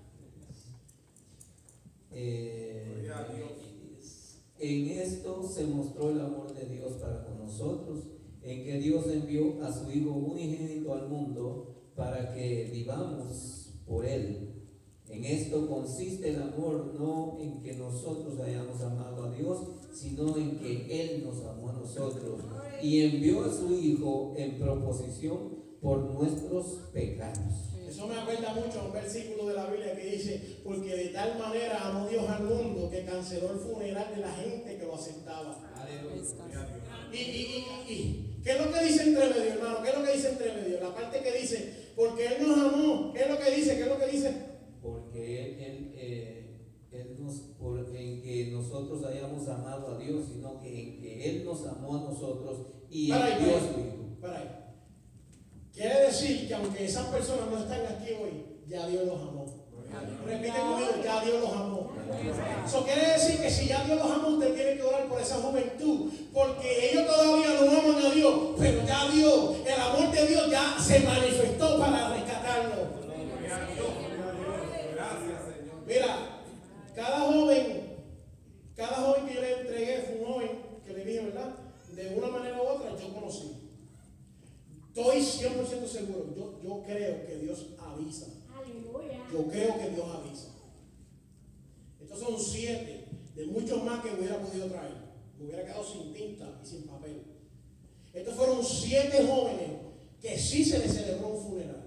[2.10, 4.38] Eh, Gloria a Dios.
[4.58, 8.04] en esto se mostró el amor de Dios para con nosotros,
[8.42, 14.61] en que Dios envió a su Hijo unigénito al mundo para que vivamos por Él.
[15.12, 19.58] En esto consiste el amor, no en que nosotros hayamos amado a Dios,
[19.92, 22.40] sino en que Él nos amó a nosotros
[22.82, 26.64] y envió a su Hijo en proposición por nuestros
[26.94, 27.68] pecados.
[27.86, 31.38] Eso me acuerda mucho a un versículo de la Biblia que dice, porque de tal
[31.38, 35.60] manera amó Dios al mundo que canceló el funeral de la gente que lo aceptaba.
[37.12, 39.82] Y, y, y, ¿qué es lo que dice entre medio, hermano?
[39.82, 40.80] ¿Qué es lo que dice entre medio?
[40.80, 43.76] La parte que dice, porque Él nos amó, ¿qué es lo que dice?
[43.76, 44.51] ¿Qué es lo que dice?
[45.12, 46.56] Porque Él, él, eh,
[46.90, 51.44] él nos, por, en que nosotros hayamos amado a Dios, sino que en que Él
[51.44, 54.48] nos amó a nosotros y Para ahí, envió a para ahí.
[55.70, 59.44] Quiere decir que aunque esas personas no están aquí hoy, ya Dios los amó.
[60.24, 61.92] Repite conmigo, ya Dios los amó.
[62.64, 65.36] Eso quiere decir que si ya Dios los ama, usted tiene que orar por esa
[65.36, 66.10] juventud.
[66.32, 70.76] Porque ellos todavía no aman a Dios, pero ya Dios, el amor de Dios ya
[70.80, 72.31] se manifestó para rescatarlo.
[76.94, 77.96] Cada joven,
[78.76, 80.50] cada joven que yo le entregué fue un joven
[80.84, 81.54] que le dije, ¿verdad?
[81.94, 83.62] De una manera u otra yo conocí.
[84.94, 88.26] Estoy 100% seguro, yo, yo creo que Dios avisa.
[88.54, 89.26] Aleluya.
[89.32, 90.48] Yo creo que Dios avisa.
[92.00, 94.92] Estos son siete de muchos más que hubiera podido traer.
[95.38, 97.22] Me hubiera quedado sin tinta y sin papel.
[98.12, 99.70] Estos fueron siete jóvenes
[100.20, 101.81] que sí se les celebró un funeral.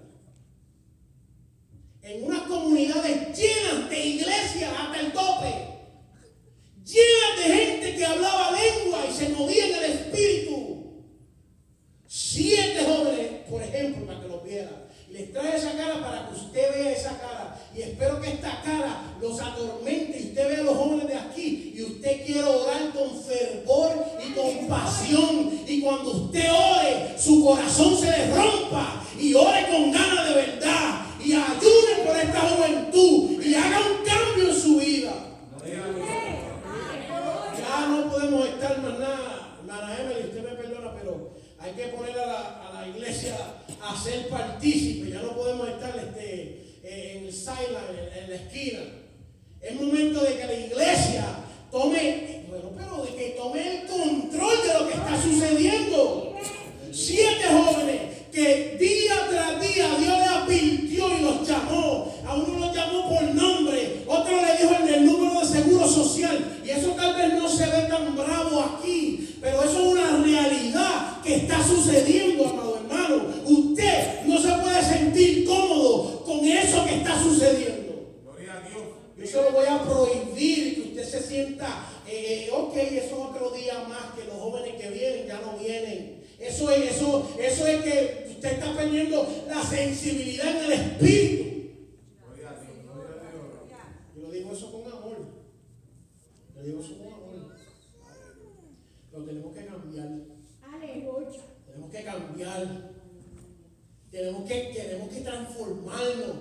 [104.10, 106.36] Tenemos que, tenemos que transformarnos.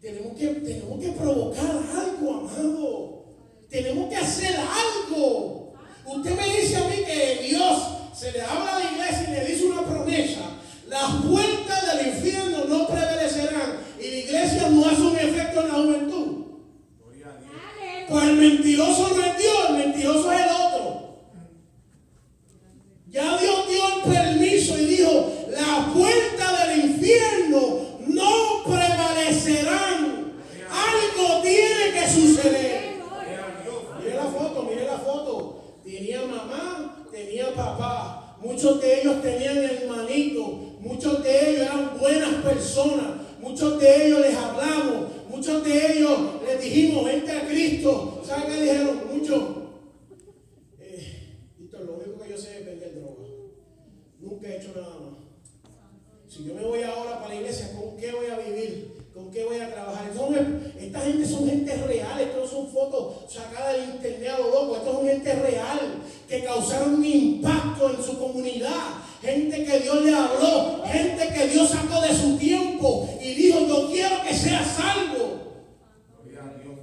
[0.00, 1.66] Tenemos que, tenemos que provocar
[1.96, 3.24] algo, amado.
[3.70, 5.74] Tenemos que hacer algo.
[6.06, 7.82] Usted me dice a mí que Dios
[8.14, 10.40] se le habla a la iglesia y le dice una promesa.
[10.88, 13.78] Las puertas del infierno no prevalecerán.
[14.00, 16.44] Y la iglesia no hace un efecto en la juventud.
[16.98, 17.52] Gloria a Dios.
[17.72, 18.06] Aleluya.
[18.08, 21.14] Pues el mentiroso no es Dios, el mentiroso es el otro.
[23.08, 27.78] Ya Dios dio el permiso y dijo, la puerta del infierno
[28.08, 30.32] no prevalecerán.
[30.68, 32.94] Algo tiene que suceder.
[33.08, 33.82] Gloria a Dios.
[34.00, 35.80] Mire la foto, mire la foto.
[35.84, 38.36] Tenía mamá, tenía papá.
[38.42, 40.48] Muchos de ellos tenían hermanitos.
[40.80, 43.06] Muchos de ellos eran buenas personas.
[43.40, 45.04] Muchos de ellos les hablamos.
[45.28, 48.22] Muchos de ellos les dijimos, vente a Cristo.
[48.26, 49.00] ¿Saben qué dijeron?
[49.12, 49.42] Muchos.
[50.80, 53.24] Eh, Víctor, lo único que yo sé es vender droga.
[54.20, 55.14] Nunca he hecho nada más.
[56.28, 58.94] Si yo me voy ahora para la iglesia, ¿con qué voy a vivir?
[59.14, 60.10] ¿Con qué voy a trabajar?
[60.16, 60.34] Son-
[60.78, 64.76] esta gente son gente real, esto no son fotos sacadas del internet a lo loco,
[64.76, 65.78] estos son gente real
[66.28, 69.02] que causaron un impacto en su comunidad.
[69.22, 73.88] Gente que Dios le habló, gente que Dios sacó de su tiempo y dijo, yo
[73.90, 75.62] quiero que sea salvo.
[76.22, 76.74] Gloria a Dios.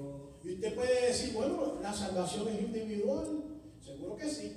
[0.46, 3.28] Y usted puede decir, bueno, la salvación es individual.
[3.86, 4.54] Seguro que sí.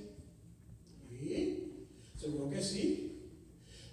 [1.10, 1.88] Sí,
[2.18, 3.10] seguro que sí.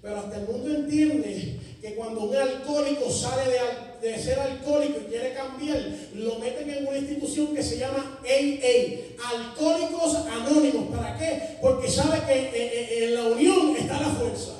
[0.01, 4.99] Pero hasta el mundo entiende que cuando un alcohólico sale de, al- de ser alcohólico
[5.01, 5.77] y quiere cambiar,
[6.15, 10.87] lo meten en una institución que se llama AA, Alcohólicos Anónimos.
[10.95, 11.57] ¿Para qué?
[11.61, 14.51] Porque sabe que eh, eh, en la unión está la fuerza.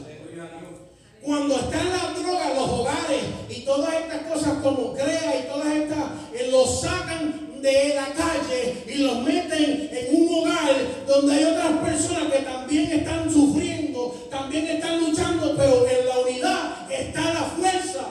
[1.21, 6.05] Cuando están las drogas, los hogares y todas estas cosas como CREA y todas estas,
[6.33, 10.75] eh, los sacan de la calle y los meten en un hogar
[11.07, 16.91] donde hay otras personas que también están sufriendo, también están luchando, pero en la unidad
[16.91, 18.07] está la fuerza.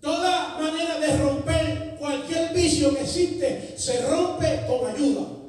[0.00, 5.39] Toda manera de romper cualquier vicio que existe se rompe con ayuda.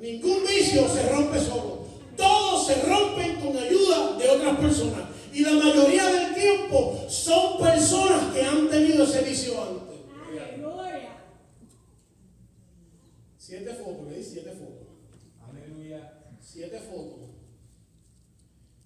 [0.00, 1.86] Ningún vicio se rompe solo.
[2.16, 5.10] Todos se rompen con ayuda de otras personas.
[5.32, 9.98] Y la mayoría del tiempo son personas que han tenido ese vicio antes.
[10.42, 11.22] Aleluya.
[13.36, 14.88] Siete fotos, le di siete fotos.
[15.48, 16.34] Aleluya.
[16.40, 17.30] Siete fotos.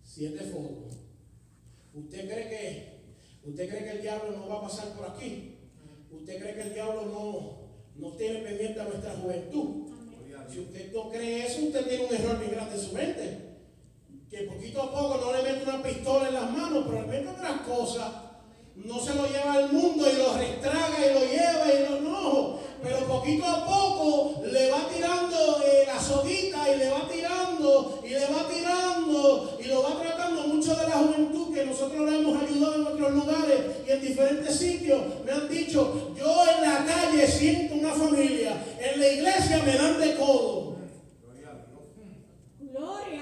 [0.03, 0.97] Siete fotos.
[1.95, 5.59] ¿Usted cree que usted cree que el diablo no va a pasar por aquí?
[6.11, 9.94] ¿Usted cree que el diablo no, no tiene pendiente a nuestra juventud?
[10.51, 13.39] Si usted no cree eso, usted tiene un error bien grande en su mente.
[14.31, 17.29] Que poquito a poco no le mete una pistola en las manos, pero le mete
[17.29, 18.13] otras cosas.
[18.77, 22.59] No se lo lleva al mundo y lo restraga y lo lleva y lo no.
[23.25, 28.27] Poquito a poco le va tirando eh, la soguita y le va tirando y le
[28.27, 32.75] va tirando y lo va tratando mucho de la juventud que nosotros le hemos ayudado
[32.75, 35.01] en otros lugares y en diferentes sitios.
[35.25, 40.01] Me han dicho, yo en la calle siento una familia, en la iglesia me dan
[40.01, 40.77] de codo.
[42.61, 43.21] Gloria.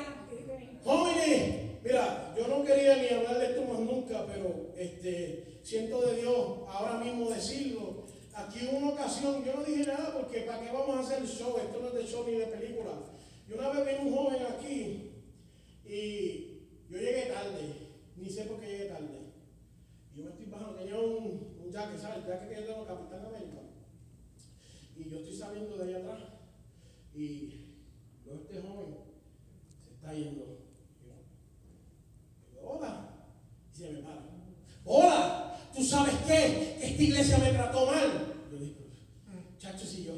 [0.85, 6.17] Jóvenes, mira, yo no quería ni hablar de esto más nunca, pero este, siento de
[6.17, 6.37] Dios
[6.69, 7.92] ahora mismo decirlo.
[8.35, 11.57] Aquí hubo una ocasión, yo no dije nada porque para qué vamos a hacer show,
[11.59, 12.93] esto no es de show ni de película.
[13.47, 15.13] Y una vez vino un joven aquí
[15.85, 16.53] y
[16.89, 19.33] yo llegué tarde, ni sé por qué llegué tarde.
[20.15, 22.19] Yo me estoy bajando, tenía un, un jacket, ¿sabes?
[22.19, 23.61] El jacket que yo tengo, Capitán América.
[24.97, 26.29] Y yo estoy saliendo de allá atrás
[27.15, 27.75] y
[28.31, 28.95] a este joven
[29.85, 30.59] se está yendo.
[31.03, 33.27] Y yo, hola.
[33.71, 34.23] Y se me para.
[34.85, 36.77] Hola, ¿tú sabes qué?
[36.79, 38.35] Que esta iglesia me trató mal.
[38.51, 38.81] Yo digo,
[39.59, 40.15] chacho, si yo.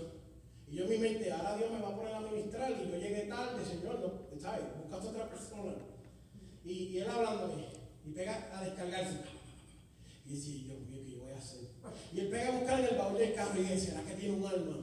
[0.68, 2.96] Y yo en mi mente, ahora Dios me va a poner a ministrar y yo
[2.96, 4.64] llegué tarde, Señor, no, ¿sabes?
[4.82, 5.74] Buscaste otra persona.
[6.64, 7.66] Y, él hablándome
[8.04, 9.18] y pega a descargarse.
[10.26, 11.60] Y Dios mío, ¿qué yo voy a hacer?
[12.12, 14.36] Y él pega a buscar en el baúl del carro y dice, ¿será que tiene
[14.36, 14.76] un alma?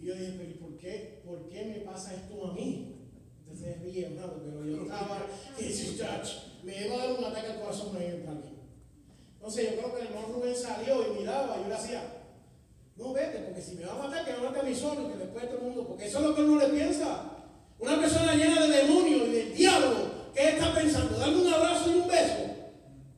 [0.00, 3.08] Y yo dije, pero ¿y por qué, por qué me pasa esto a mí?
[3.38, 5.26] Entonces ríe, hermano, pero yo estaba,
[5.58, 8.53] y dice, chacho, me iba a dar un ataque al corazón en el parque.
[9.44, 12.02] Entonces yo creo que el hermano Rubén salió y miraba, y yo le hacía,
[12.96, 15.18] no vete, porque si me va a matar, que me mate a mí solo que
[15.18, 17.24] después todo el mundo, porque eso es lo que uno le piensa.
[17.78, 19.96] Una persona llena de demonios y de diablo,
[20.34, 21.18] ¿qué está pensando?
[21.18, 22.36] ¿Darle un abrazo y un beso?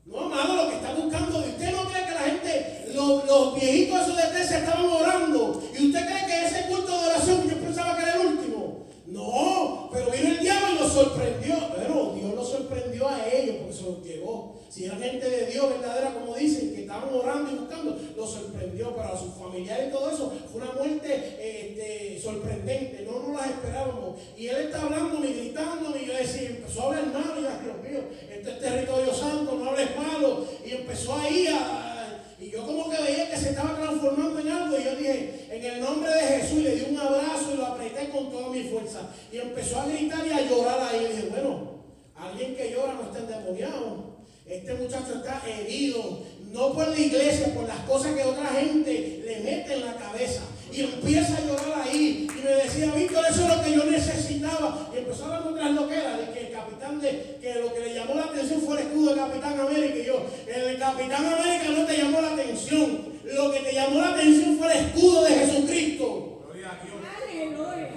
[0.04, 4.16] No, amado, lo que está buscando, ¿usted no cree que la gente, los, los viejitos
[4.16, 5.62] de Grecia estaban orando?
[5.78, 8.86] ¿Y usted cree que ese culto de oración, yo pensaba que era el último?
[9.06, 11.54] No, pero vino el diablo y los sorprendió.
[11.76, 14.55] Pero Dios los sorprendió a ellos porque se los llevó.
[14.76, 18.94] Si eran gente de Dios verdadera, como dicen, que estaban orando y buscando, los sorprendió.
[18.94, 23.08] Pero a sus familiares y todo eso fue una muerte este, sorprendente.
[23.10, 24.20] No nos las esperábamos.
[24.36, 25.96] Y él está hablando y gritando.
[25.96, 27.40] Y yo decía, empezó a hablar malo.
[27.40, 28.00] Y yo, Dios mío,
[28.30, 30.46] este es territorio santo, no hables malo.
[30.62, 32.36] Y empezó ahí a.
[32.38, 34.78] Y yo como que veía que se estaba transformando en algo.
[34.78, 38.10] Y yo dije, en el nombre de Jesús, le di un abrazo y lo apreté
[38.10, 39.08] con toda mi fuerza.
[39.32, 41.02] Y empezó a gritar y a llorar ahí.
[41.02, 41.80] Y dije, bueno,
[42.14, 44.05] alguien que llora no está endemoniado.
[44.48, 46.22] Este muchacho está herido,
[46.52, 50.42] no por la iglesia, por las cosas que otra gente le mete en la cabeza.
[50.72, 52.28] Y empieza a llorar ahí.
[52.30, 54.88] Y me decía, Víctor, eso es lo que yo necesitaba.
[54.94, 57.94] Y empezó a hablar otras loqueras de que el capitán de, que lo que le
[57.94, 59.98] llamó la atención fue el escudo de Capitán América.
[59.98, 63.16] Y yo, el Capitán América no te llamó la atención.
[63.24, 66.42] Lo que te llamó la atención fue el escudo de Jesucristo.
[66.44, 66.96] Gloria a Dios.
[67.22, 67.90] Aleluya.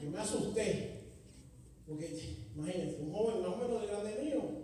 [0.00, 1.02] Yo me asusté.
[1.84, 2.16] Porque,
[2.54, 4.57] imagínense, un joven más o menos de grande mío,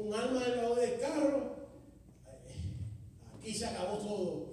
[0.00, 1.56] un arma del baúl del carro,
[3.38, 4.50] aquí se acabó todo.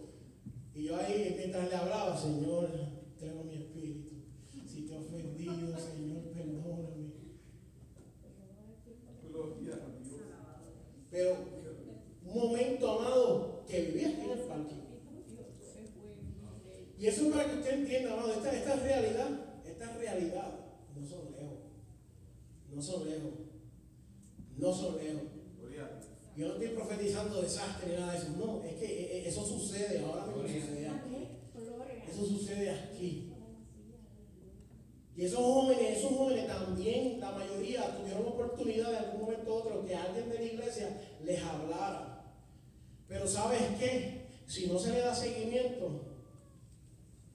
[0.73, 2.69] Y yo ahí, mientras le hablaba, Señor,
[3.19, 4.09] tengo mi espíritu.
[4.65, 7.13] Si te he ofendido, Señor, perdóname.
[9.27, 9.79] Gloria a Dios.
[11.09, 11.35] Pero
[12.25, 14.75] un momento, amado, que viví aquí en el parque.
[16.99, 19.29] Y eso es para que usted entienda, amado, esta, esta realidad,
[19.65, 20.59] esta realidad,
[20.95, 21.59] no son lejos.
[22.73, 23.33] No son lejos.
[24.57, 25.36] No son lejos.
[26.37, 28.27] Yo no estoy profetizando desastre ni nada de eso.
[28.37, 30.43] No, es que eh, eh, eso sucede ahora mismo.
[30.43, 31.27] sucede aquí.
[32.07, 33.33] Eso sucede aquí.
[35.15, 39.83] Y esos jóvenes, esos jóvenes también, la mayoría, tuvieron oportunidad de algún momento u otro
[39.83, 42.23] que alguien de la iglesia les hablara.
[43.07, 44.27] Pero ¿sabes qué?
[44.45, 45.89] Si no se le da seguimiento,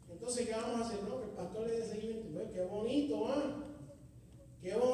[0.09, 1.03] entonces ¿qué vamos a hacer?
[1.03, 2.29] No, que el pastor le dé seguimiento.
[2.33, 3.65] Pues, qué bonito, ¿ah?
[4.63, 4.92] Qué bonito.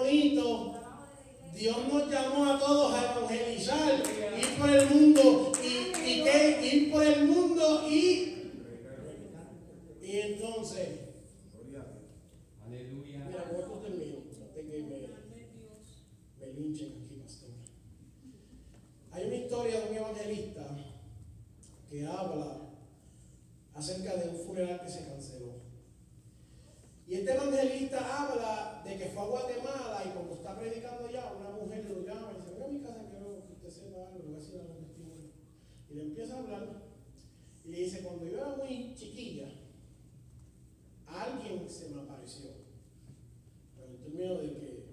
[1.58, 4.00] Dios nos llamó a todos a evangelizar,
[4.38, 6.60] ir por el mundo y, y qué?
[6.62, 8.34] ir por el mundo y
[10.00, 10.88] y entonces
[11.52, 12.04] Gloria a Dios.
[12.64, 13.24] Aleluya.
[13.26, 17.50] Mira, con esto termino, antes que me, me linchen aquí, pastor.
[19.10, 20.76] Hay una historia de un evangelista
[21.90, 22.70] que habla
[23.74, 25.68] acerca de un funeral que se canceló.
[27.08, 31.50] Y este evangelista habla de que fue a Guatemala y cuando está predicando allá, una
[31.52, 34.24] mujer lo llama y dice, ven a mi casa, quiero que usted sepa algo, le
[34.24, 35.30] voy a decir algo testimonio.
[35.88, 36.82] Y le empieza a hablar
[37.64, 39.48] y le dice, cuando yo era muy chiquilla,
[41.06, 42.50] alguien se me apareció.
[43.74, 44.84] Pero en términos de que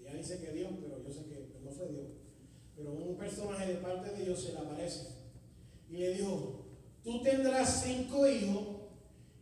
[0.00, 2.06] ella dice que Dios, pero yo sé que no fue Dios.
[2.74, 5.06] Pero un personaje de parte de Dios se le aparece
[5.88, 6.66] y le dijo,
[7.04, 8.74] tú tendrás cinco hijos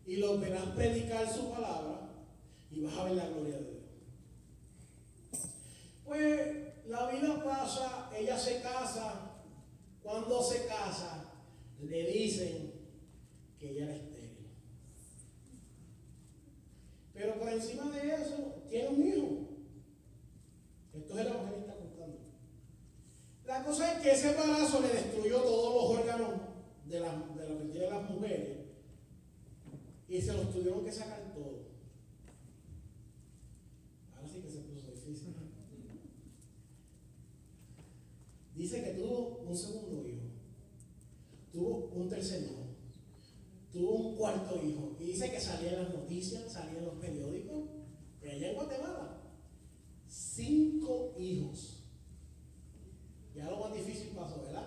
[0.06, 2.10] y los verás predicar su palabra
[2.70, 3.82] y vas a ver la gloria de Dios.
[6.04, 9.36] Pues la vida pasa, ella se casa,
[10.02, 11.32] cuando se casa,
[11.80, 12.72] le dicen
[13.58, 14.48] que ella era estéril.
[17.14, 19.48] Pero por encima de eso, tiene un hijo.
[20.94, 22.18] Esto es el evangelista contando.
[23.46, 26.30] La cosa es que ese embarazo le destruyó todos los órganos
[26.86, 28.62] de, la, de lo que tienen las mujeres
[30.12, 31.62] y se los tuvieron que sacar todos.
[34.14, 35.34] Ahora sí que se puso difícil.
[38.54, 40.26] Dice que tuvo un segundo hijo,
[41.50, 42.66] tuvo un tercer hijo,
[43.72, 44.94] tuvo un cuarto hijo.
[45.00, 47.70] Y dice que salía en las noticias, salía en los periódicos,
[48.62, 49.20] en Guatemala,
[50.06, 51.84] cinco hijos.
[53.34, 54.66] Ya lo más difícil pasó, ¿verdad?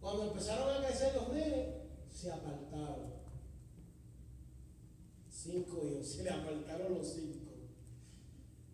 [0.00, 1.68] Cuando empezaron a crecer los nenes,
[2.10, 3.14] se apartaron.
[5.28, 7.46] Cinco hijos, se le apartaron los cinco.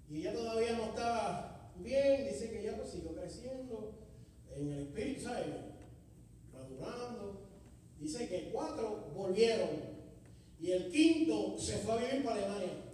[0.09, 3.95] Y ella todavía no estaba bien, dice que ella pues siguió creciendo
[4.55, 5.47] en el espíritu, ¿sabes?
[6.53, 7.49] Madurando.
[7.99, 9.71] Dice que cuatro volvieron
[10.61, 12.85] y el quinto se fue a vivir para Alemania.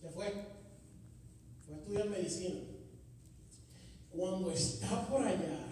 [0.00, 0.26] Se fue.
[1.66, 2.60] Fue a estudiar medicina.
[4.10, 5.66] Cuando está por allá,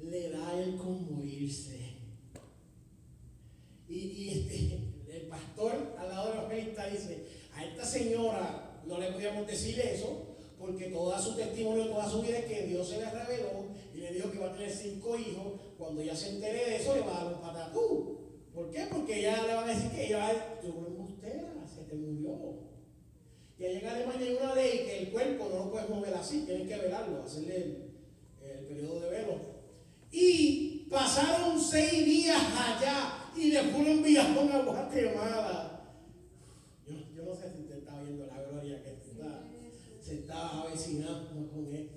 [0.00, 1.94] le da el con morirse.
[3.88, 9.12] Y, y este, el pastor al lado del evangelista dice, a esta señora no le
[9.12, 13.10] podíamos decir eso, porque toda su testimonio, toda su vida es que Dios se le
[13.10, 15.60] reveló y le dijo que va a tener cinco hijos.
[15.78, 18.16] Cuando ella se entere de eso, le va a dar un patatú.
[18.52, 18.86] ¿Por qué?
[18.90, 21.82] Porque ella le va a decir que ella tuvo una embustera, se
[23.58, 26.44] Y allá en Alemania hay una ley que el cuerpo no lo puedes mover así,
[26.44, 27.90] tienen que velarlo, hacerle el,
[28.42, 29.40] el periodo de velo.
[30.12, 35.80] Y pasaron seis días allá y después lo enviaron a Guatemala.
[36.86, 39.44] Yo, yo no sé si usted está viendo la gloria que está,
[40.02, 41.96] se está avecinando con esto.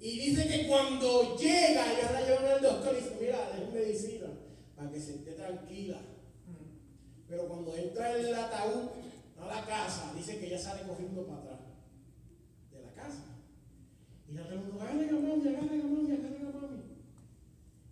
[0.00, 4.28] Y dice que cuando llega, ya la llevan al doctor y dice, mira, es medicina,
[4.74, 6.00] para que se esté tranquila.
[7.28, 8.88] Pero cuando entra en el ataúd
[9.42, 11.60] a la casa, dice que ella sale corriendo para atrás
[12.72, 13.24] de la casa.
[14.28, 16.82] Y la pregunta, agarren a mami, agarren a mami, agarren a mami.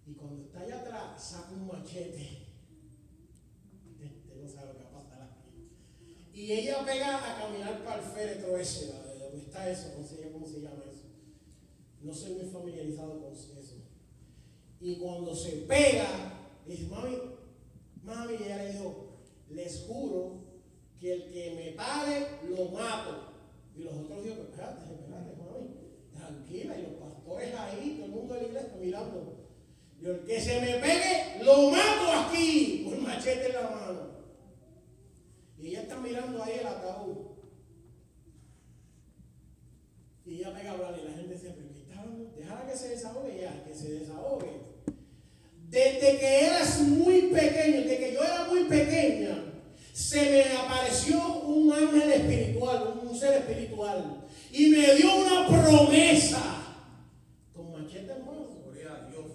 [0.06, 2.46] Y cuando está allá atrás, saca un machete.
[4.40, 5.30] No sabe que va a pasar.
[6.32, 10.06] Y ella pega a caminar para el féretro ese, ¿la de dónde está eso, no
[10.06, 11.08] sé cómo se llama eso.
[12.00, 13.58] No soy muy familiarizado con eso.
[14.80, 16.06] Y cuando se pega,
[16.66, 17.18] dice, mami,
[18.02, 19.08] mami, y ella le dijo,
[19.50, 20.47] les juro
[21.00, 23.32] que el que me pare, lo mato.
[23.76, 25.68] Y los otros dijeron, espérate, espérate, mami,
[26.12, 26.78] tranquila.
[26.78, 29.38] Y los pastores ahí, todo el mundo de la iglesia mirando.
[30.00, 34.08] Y el que se me pegue, lo mato aquí, con machete en la mano.
[35.58, 37.16] Y ella está mirando ahí el ataúd.
[40.24, 42.32] Y ella pega a hablar y la gente dice, pero ¿qué está hablando?
[42.36, 44.68] Déjala que se desahogue ya, que se desahogue.
[45.68, 49.47] Desde que eras muy pequeño, desde que yo era muy pequeña,
[49.98, 56.40] se me apareció un ángel espiritual, un ser espiritual, y me dio una promesa
[57.52, 58.46] con machete en mano.
[58.62, 59.26] Gloria a Dios.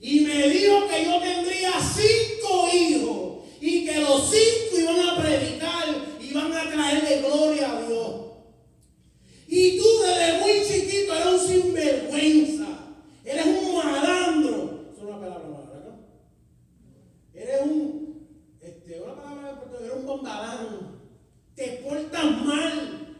[0.00, 5.88] Y me dijo que yo tendría cinco hijos y que los cinco iban a predicar,
[6.20, 8.20] iban a traerle gloria a Dios.
[9.48, 12.68] Y tú desde muy chiquito eres un sinvergüenza,
[13.24, 14.84] eres un malandro.
[14.96, 15.96] Es una palabra mala, ¿verdad?
[17.34, 18.01] Eres un,
[18.96, 21.02] eres un bombalán.
[21.54, 23.16] Te portas mal,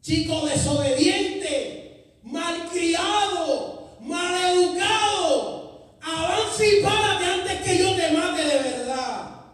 [0.00, 5.96] chico desobediente, malcriado, maleducado.
[6.00, 9.44] Avanza y párate antes que yo te mate de verdad.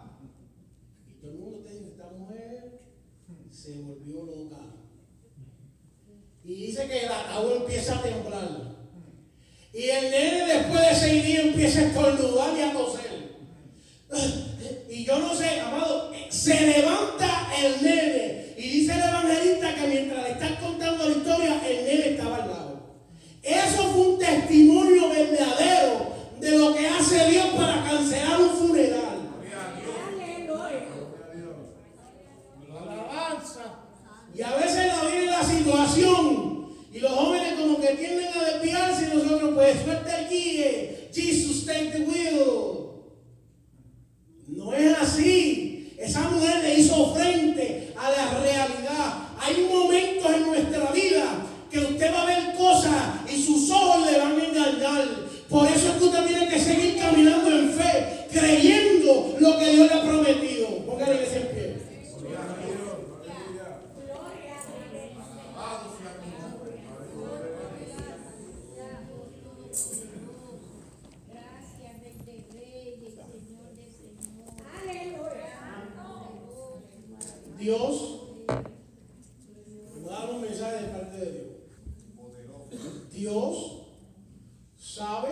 [1.08, 2.80] Y todo el mundo te dice, esta mujer
[3.50, 4.62] se volvió loca.
[6.44, 8.76] Y dice que el ataúd empieza a temblar.
[9.72, 13.05] Y el nene después de seis días empieza a estornudar y a toser.
[14.90, 18.54] Y yo no sé, amado, se levanta el nene.
[18.56, 22.48] Y dice el evangelista que mientras le están contando la historia, el nene estaba al
[22.48, 22.80] lado.
[23.42, 29.16] Eso fue un testimonio verdadero de lo que hace Dios para cancelar un funeral.
[34.36, 39.06] Y a veces la viene la situación y los jóvenes como que tienden a desviarse
[39.06, 41.10] y nosotros pues suelta el guíe.
[41.14, 42.75] Jesus take the wheel.
[44.66, 45.94] No es así.
[45.96, 49.28] Esa mujer le hizo frente a la realidad.
[49.38, 54.18] Hay momentos en nuestra vida que usted va a ver cosas y sus ojos le
[54.18, 55.04] van a engañar.
[55.48, 59.88] Por eso es que usted tiene que seguir caminando en fe, creyendo lo que Dios
[59.88, 60.84] le ha prometido.
[60.84, 61.76] Póngale ese en pie.
[62.18, 62.76] Gloria a Dios.
[63.22, 63.68] Aleluya.
[63.94, 65.14] Gloria a Dios.
[65.22, 66.72] Alabado sea tu nombre.
[71.32, 73.14] Gracias, Rey de Reyes.
[77.58, 81.56] Dios, voy a dar un mensaje de parte de Dios.
[83.12, 83.82] Dios
[84.78, 85.30] sabe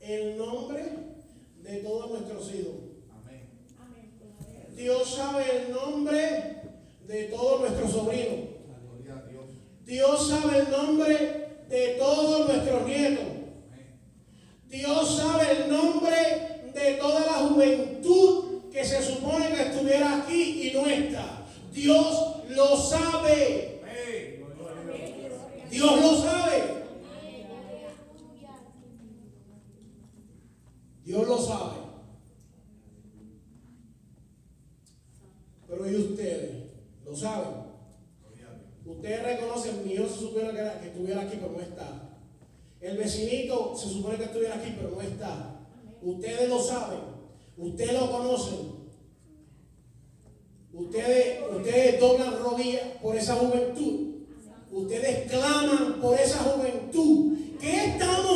[0.00, 0.82] el nombre
[1.62, 2.74] de todos nuestros hijos.
[4.74, 6.62] Dios sabe el nombre
[7.06, 8.38] de todos nuestros sobrinos.
[9.84, 13.24] Dios sabe el nombre de todos nuestros nietos.
[14.68, 16.16] Dios sabe el nombre
[16.74, 21.46] de toda la juventud que se supone que estuviera aquí y no está.
[21.72, 23.80] Dios lo sabe.
[25.70, 26.62] Dios lo sabe.
[31.04, 31.76] Dios lo sabe.
[35.68, 36.50] Pero ¿y ustedes?
[37.04, 37.66] ¿Lo saben?
[38.84, 42.02] Ustedes reconocen, mi hijo se supone que, era- que estuviera aquí, pero no está.
[42.80, 45.60] El vecinito se supone que estuviera aquí, pero no está.
[46.02, 47.00] Ustedes lo saben.
[47.56, 48.76] Ustedes lo conocen.
[50.72, 54.16] Ustedes, ustedes doblan rodillas por esa juventud.
[54.70, 57.38] Ustedes claman por esa juventud.
[57.58, 58.35] ¿Qué estamos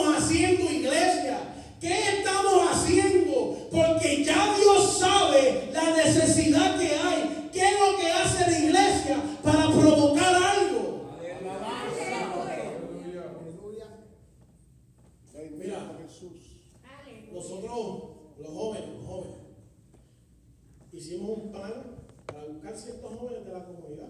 [23.21, 24.09] jóvenes de la comunidad.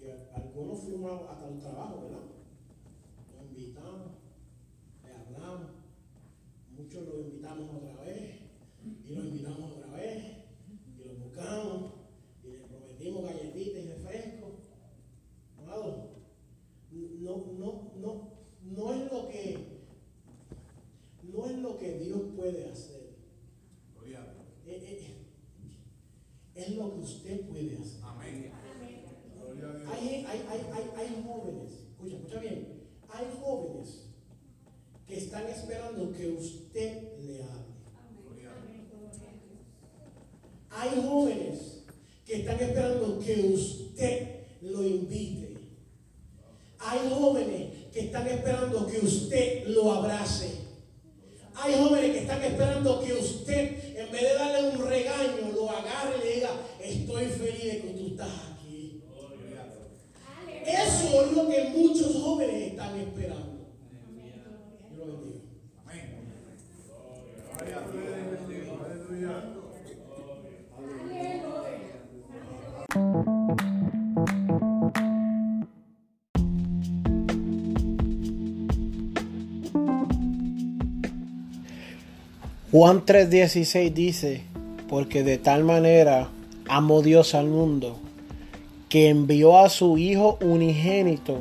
[0.00, 2.20] Y algunos fuimos hasta un trabajo, ¿verdad?
[3.34, 4.08] Los invitamos,
[5.04, 5.70] le hablamos,
[6.76, 8.40] muchos los invitamos otra vez,
[9.04, 10.24] y los invitamos otra vez,
[10.96, 11.92] y los buscamos,
[12.44, 14.52] y les prometimos galletitas y refrescos.
[15.58, 16.10] Amado,
[16.92, 18.30] no, no, no,
[18.62, 19.78] no es lo que,
[21.22, 23.08] no es lo que Dios puede hacer.
[24.70, 25.17] Eh, eh,
[26.58, 28.02] es lo que usted puede hacer.
[29.90, 34.04] Hay, hay, hay, hay, hay jóvenes, escucha, escucha bien, hay jóvenes
[35.06, 37.68] que están esperando que usted le hable.
[40.70, 41.82] Hay jóvenes
[42.24, 44.28] que están esperando que usted
[44.60, 45.56] lo invite.
[46.78, 50.68] Hay jóvenes que están esperando que usted lo abrace.
[51.54, 56.27] Hay jóvenes que están esperando que usted, en vez de darle un regaño, lo agarre
[56.88, 59.02] estoy feliz de que tú estás aquí.
[60.66, 63.68] Eso es lo que muchos jóvenes están esperando.
[64.94, 65.48] Dios lo bendiga.
[82.70, 84.42] Juan 3:16 dice,
[84.88, 86.28] porque de tal manera
[86.68, 87.96] amó Dios al mundo,
[88.88, 91.38] que envió a su Hijo unigénito,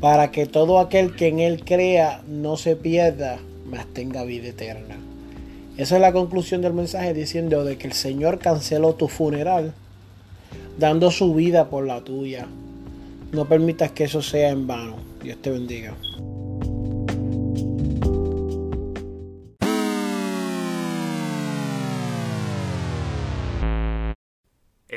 [0.00, 4.96] para que todo aquel que en Él crea no se pierda, mas tenga vida eterna.
[5.76, 9.72] Esa es la conclusión del mensaje diciendo de que el Señor canceló tu funeral,
[10.78, 12.46] dando su vida por la tuya.
[13.32, 14.96] No permitas que eso sea en vano.
[15.22, 15.94] Dios te bendiga.